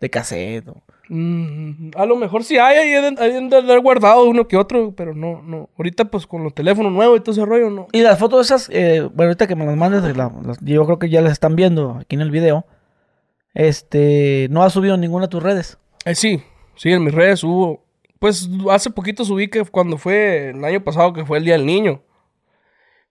[0.00, 0.68] de cassette.
[0.68, 5.14] o- Mm, a lo mejor sí hay, ahí de haber guardado uno que otro, pero
[5.14, 5.68] no, no.
[5.78, 7.86] Ahorita pues con los teléfonos nuevos y todo ese rollo, no.
[7.92, 11.08] Y las fotos esas, eh, bueno, ahorita que me las mandes, las- yo creo que
[11.08, 12.66] ya las están viendo aquí en el video.
[13.56, 15.78] Este, no has subido ninguna a tus redes.
[16.04, 16.42] Eh, sí,
[16.76, 17.84] sí, en mis redes hubo.
[18.18, 21.64] Pues hace poquito subí que cuando fue el año pasado, que fue el Día del
[21.66, 22.02] Niño.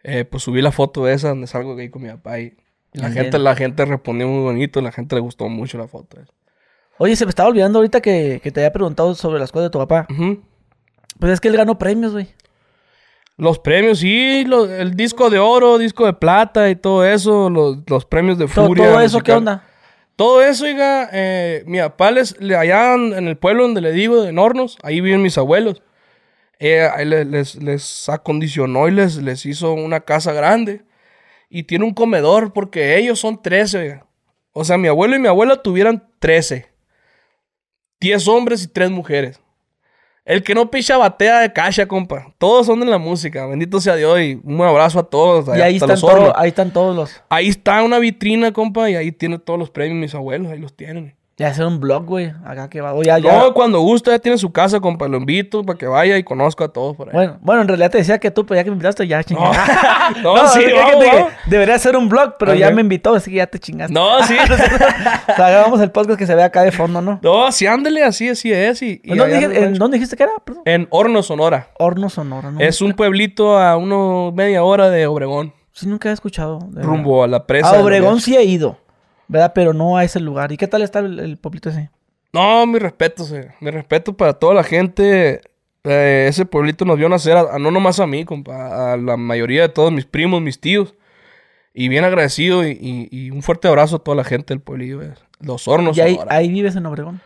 [0.03, 2.55] eh, pues subí la foto esa donde salgo ahí con mi papá y
[2.93, 3.23] la Bien.
[3.23, 6.19] gente, la gente respondió muy bonito, la gente le gustó mucho la foto.
[6.21, 6.31] esa.
[6.99, 9.69] Oye, se me estaba olvidando ahorita que, que te había preguntado sobre las cosas de
[9.71, 10.05] tu papá.
[11.19, 12.27] Pues es que él ganó premios, güey.
[13.37, 17.79] Los premios, sí, lo- el disco de oro, disco de plata y todo eso, los,
[17.87, 18.85] los premios de Todo, furia.
[18.91, 19.65] todo eso, ¿qué onda?
[20.15, 23.91] Todo eso, oiga, eh, mi papá les, le- allá en, en el pueblo donde le
[23.91, 25.81] digo, de Hornos, ahí viven mis abuelos.
[26.59, 26.87] Eh,
[27.59, 30.83] les acondicionó y les, les hizo una casa grande.
[31.49, 34.05] Y tiene un comedor porque ellos son 13, oiga.
[34.53, 36.67] O sea, mi abuelo y mi abuela tuvieran 13.
[37.99, 39.39] 10 hombres y 3 mujeres.
[40.25, 42.33] El que no picha batea de cacha, compa.
[42.39, 43.45] Todos son de la música.
[43.45, 45.55] Bendito sea Dios y un abrazo a todos.
[45.55, 47.21] Y ahí están, todos, ahí están todos los...
[47.29, 50.75] Ahí está una vitrina, compa, y ahí tiene todos los premios mis abuelos, ahí los
[50.75, 51.15] tienen.
[51.37, 52.31] Ya hacer un blog, güey.
[52.45, 52.93] Acá que va.
[52.93, 53.37] O ya, ya.
[53.37, 55.05] No, cuando gusta, ya tiene su casa, compa.
[55.09, 57.13] Lo invito para que vaya y conozca a todos por ahí.
[57.13, 59.73] Bueno, bueno, en realidad te decía que tú, pero ya que me invitaste, ya chingaste.
[60.23, 61.25] No, no, sí, vamos, que.
[61.49, 62.59] Debería hacer un blog, pero Ajá.
[62.61, 63.93] ya me invitó, así que ya te chingaste.
[63.93, 64.37] No, sí.
[64.39, 64.55] O
[65.35, 67.19] sea, hagamos el podcast que se ve acá de fondo, ¿no?
[67.21, 68.81] no, sí, ándale, así, así es.
[68.81, 70.31] Y, y ¿En, dónde dije- en dijiste que era?
[70.41, 70.63] Perdón.
[70.65, 71.67] En Horno, Sonora.
[71.77, 72.61] Horno Sonora, ¿no?
[72.61, 75.53] Es un pueblito a unos media hora de Obregón.
[75.73, 76.59] Sí, nunca he escuchado.
[76.71, 77.71] Rumbo a la presa.
[77.77, 78.77] A Obregón sí he ido,
[79.27, 79.51] ¿verdad?
[79.55, 80.51] Pero no a ese lugar.
[80.51, 81.89] ¿Y qué tal está el, el pueblito ese?
[82.33, 83.37] No, mi respeto, sí.
[83.61, 85.41] Mi respeto para toda la gente.
[85.83, 89.17] Eh, ese pueblito nos vio nacer, a, a no nomás a mí, compa, a la
[89.17, 90.95] mayoría de todos mis primos, mis tíos.
[91.73, 95.01] Y bien agradecido y, y- y un fuerte abrazo a toda la gente del pueblillo.
[95.03, 95.13] eh.
[95.41, 97.21] Los hornos, y ahí, ahí vives en Obregón.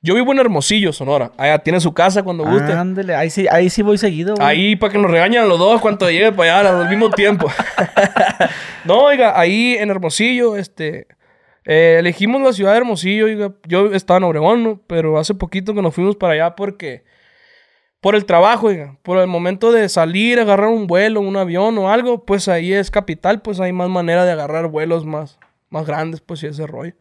[0.00, 1.32] Yo vivo en Hermosillo, Sonora.
[1.36, 2.72] Allá tiene su casa cuando guste.
[2.72, 4.46] Ándale, ahí sí, ahí sí voy seguido, güey.
[4.46, 7.50] Ahí para que nos regañen los dos cuando llegue para allá al mismo tiempo.
[8.84, 11.06] no, oiga, ahí en Hermosillo, este,
[11.70, 15.94] eh, elegimos la ciudad de Hermosillo, yo estaba en Obregón, pero hace poquito que nos
[15.94, 17.04] fuimos para allá porque,
[18.00, 21.90] por el trabajo, oiga, por el momento de salir, agarrar un vuelo, un avión o
[21.90, 25.38] algo, pues ahí es capital, pues hay más manera de agarrar vuelos más,
[25.68, 26.94] más grandes, pues y ese rollo.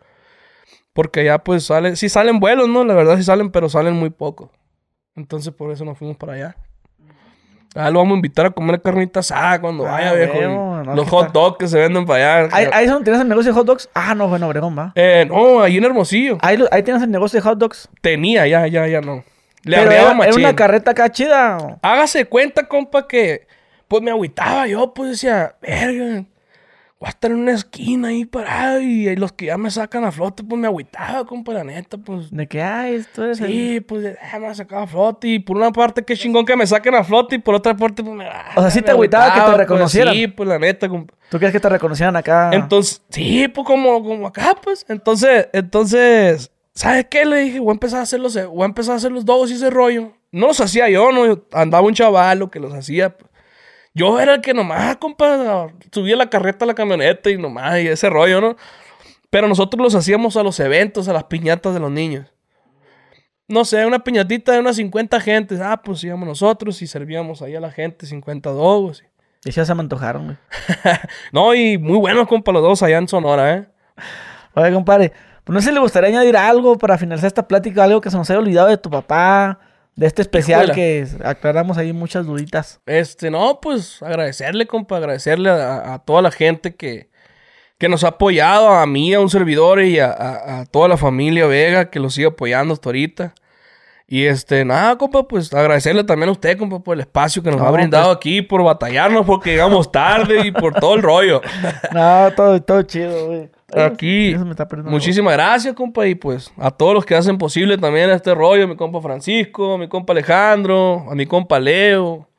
[0.92, 2.84] Porque allá pues salen, sí salen vuelos, ¿no?
[2.84, 4.50] La verdad sí salen, pero salen muy pocos.
[5.16, 6.58] Entonces por eso nos fuimos para allá.
[7.76, 10.42] Ah, lo vamos a invitar a comer carnita asada cuando Ah, vaya, viejo.
[10.84, 12.56] no, los hot está- dogs que se venden para allá.
[12.56, 13.90] ¿Ahí, ahí es donde tienes el negocio de hot dogs?
[13.94, 14.92] Ah, no, bueno, Obregón, va.
[14.96, 16.38] Eh, no, ahí en Hermosillo.
[16.42, 17.88] Ahí, ahí tienes el negocio de hot dogs.
[18.02, 19.24] Tenía, ya, ya, ya no.
[19.64, 21.78] Le Pero era, era una carreta acá chida.
[21.82, 23.46] Hágase cuenta, compa, que
[23.88, 26.24] pues me agüitaba yo, pues decía, verga,
[27.00, 30.12] voy a estar en una esquina ahí parado y, los que ya me sacan a
[30.12, 32.32] flote, pues me agüitaba, compa, la neta, pues.
[32.32, 33.48] De que, ay, esto es el...
[33.48, 36.66] Sí, pues ah, me sacaba a flote y por una parte qué chingón que me
[36.66, 38.28] saquen a flote y por otra parte pues me...
[38.56, 40.14] O sea, sí te agüitaba que te pues, reconocieran.
[40.14, 41.14] sí, pues la neta, compa.
[41.30, 42.50] ¿Tú crees que te reconocieran acá?
[42.54, 44.86] Entonces, sí, pues como, como acá, pues.
[44.88, 47.26] Entonces, entonces, ¿sabes qué?
[47.26, 49.52] Le dije, voy a empezar a hacer los, voy a empezar a hacer los dogos
[49.52, 50.14] y ese rollo.
[50.32, 51.44] No los hacía yo, no.
[51.52, 53.16] Andaba un chavalo que los hacía.
[53.18, 53.27] pues.
[53.98, 57.88] Yo era el que nomás, compa, subía la carreta a la camioneta y nomás, y
[57.88, 58.56] ese rollo, ¿no?
[59.32, 62.28] Pero nosotros los hacíamos a los eventos, a las piñatas de los niños.
[63.48, 65.60] No sé, una piñatita de unas 50 gentes.
[65.60, 69.04] Ah, pues íbamos nosotros y servíamos ahí a la gente 50 dogos.
[69.44, 70.38] Y ya se me antojaron, güey.
[71.32, 73.68] No, y muy buenos, compa, los dos allá en Sonora, ¿eh?
[74.54, 75.12] Oye, compadre,
[75.44, 78.18] pues no sé si le gustaría añadir algo para finalizar esta plática, algo que se
[78.18, 79.60] nos haya olvidado de tu papá,
[79.98, 82.80] de este especial que aclaramos ahí muchas duditas.
[82.86, 87.10] Este, no, pues agradecerle, compa, agradecerle a, a toda la gente que,
[87.78, 90.98] que nos ha apoyado, a mí, a un servidor y a, a- a toda la
[90.98, 93.34] familia Vega que lo sigue apoyando hasta ahorita.
[94.10, 97.60] Y este, nada, compa, pues agradecerle también a usted, compa, por el espacio que nos
[97.60, 101.42] No, ha brindado pues- aquí, por batallarnos, porque llegamos tarde y por todo el rollo.
[101.94, 103.50] No, todo, todo chido, güey.
[103.76, 107.16] Aquí, eso me está perdiendo la muchísimas gracias, compa, y pues a todos los que
[107.16, 111.26] hacen posible también este rollo, a mi compa Francisco, a mi compa Alejandro, a mi
[111.26, 112.30] compa Leo,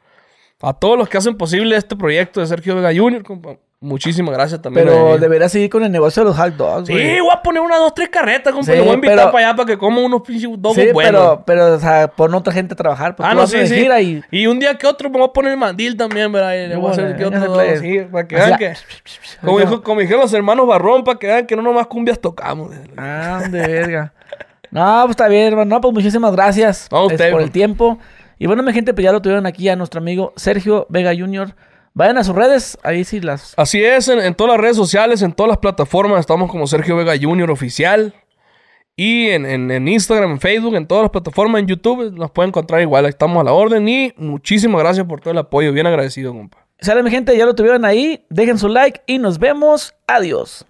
[0.63, 3.57] a todos los que hacen posible este proyecto de Sergio Vega Jr., compa.
[3.81, 4.87] Muchísimas gracias también.
[4.89, 5.21] Pero ellos.
[5.21, 7.21] debería seguir con el negocio de los hot dogs, Sí, güey.
[7.21, 8.73] voy a poner unas dos, tres carretas, compa.
[8.73, 10.91] Sí, Lo voy a invitar pero- para allá para que coma unos pinches dogos Sí,
[10.93, 11.13] buenos.
[11.13, 13.15] pero, pero, o sea, pon otra gente a trabajar.
[13.15, 13.87] Pues Ah, no, sí, sí.
[14.31, 14.41] y...
[14.41, 16.55] Y un día que otro me voy a poner el mandil también, ¿verdad?
[16.55, 18.73] Y le voy a hacer que otro dos, sí, para que vean la- que...
[19.45, 22.75] Como, dijo- como dijeron los hermanos Barrón, para que vean que no nomás cumbias tocamos.
[22.97, 24.13] Ah, de verga.
[24.73, 25.77] No, pues está bien, hermano.
[25.77, 27.99] No, pues muchísimas gracias No, usted, por el tiempo.
[28.41, 31.55] Y bueno, mi gente, pues ya lo tuvieron aquí a nuestro amigo Sergio Vega Jr.
[31.99, 33.55] Vayan a sus redes, ahí sí las...
[33.57, 36.95] Así es, en, en todas las redes sociales, en todas las plataformas, estamos como Sergio
[36.95, 37.51] Vega Jr.
[37.51, 38.15] Oficial.
[38.95, 42.51] Y en, en- en Instagram, en Facebook, en todas las plataformas, en YouTube, nos pueden
[42.51, 43.07] encontrar igual.
[43.07, 45.73] Estamos a la orden y muchísimas gracias por todo el apoyo.
[45.73, 46.59] Bien agradecido, compa.
[46.81, 48.25] Sale mi gente, ya lo tuvieron ahí.
[48.31, 49.93] Dejen su like y nos vemos.
[50.07, 50.67] Adiós.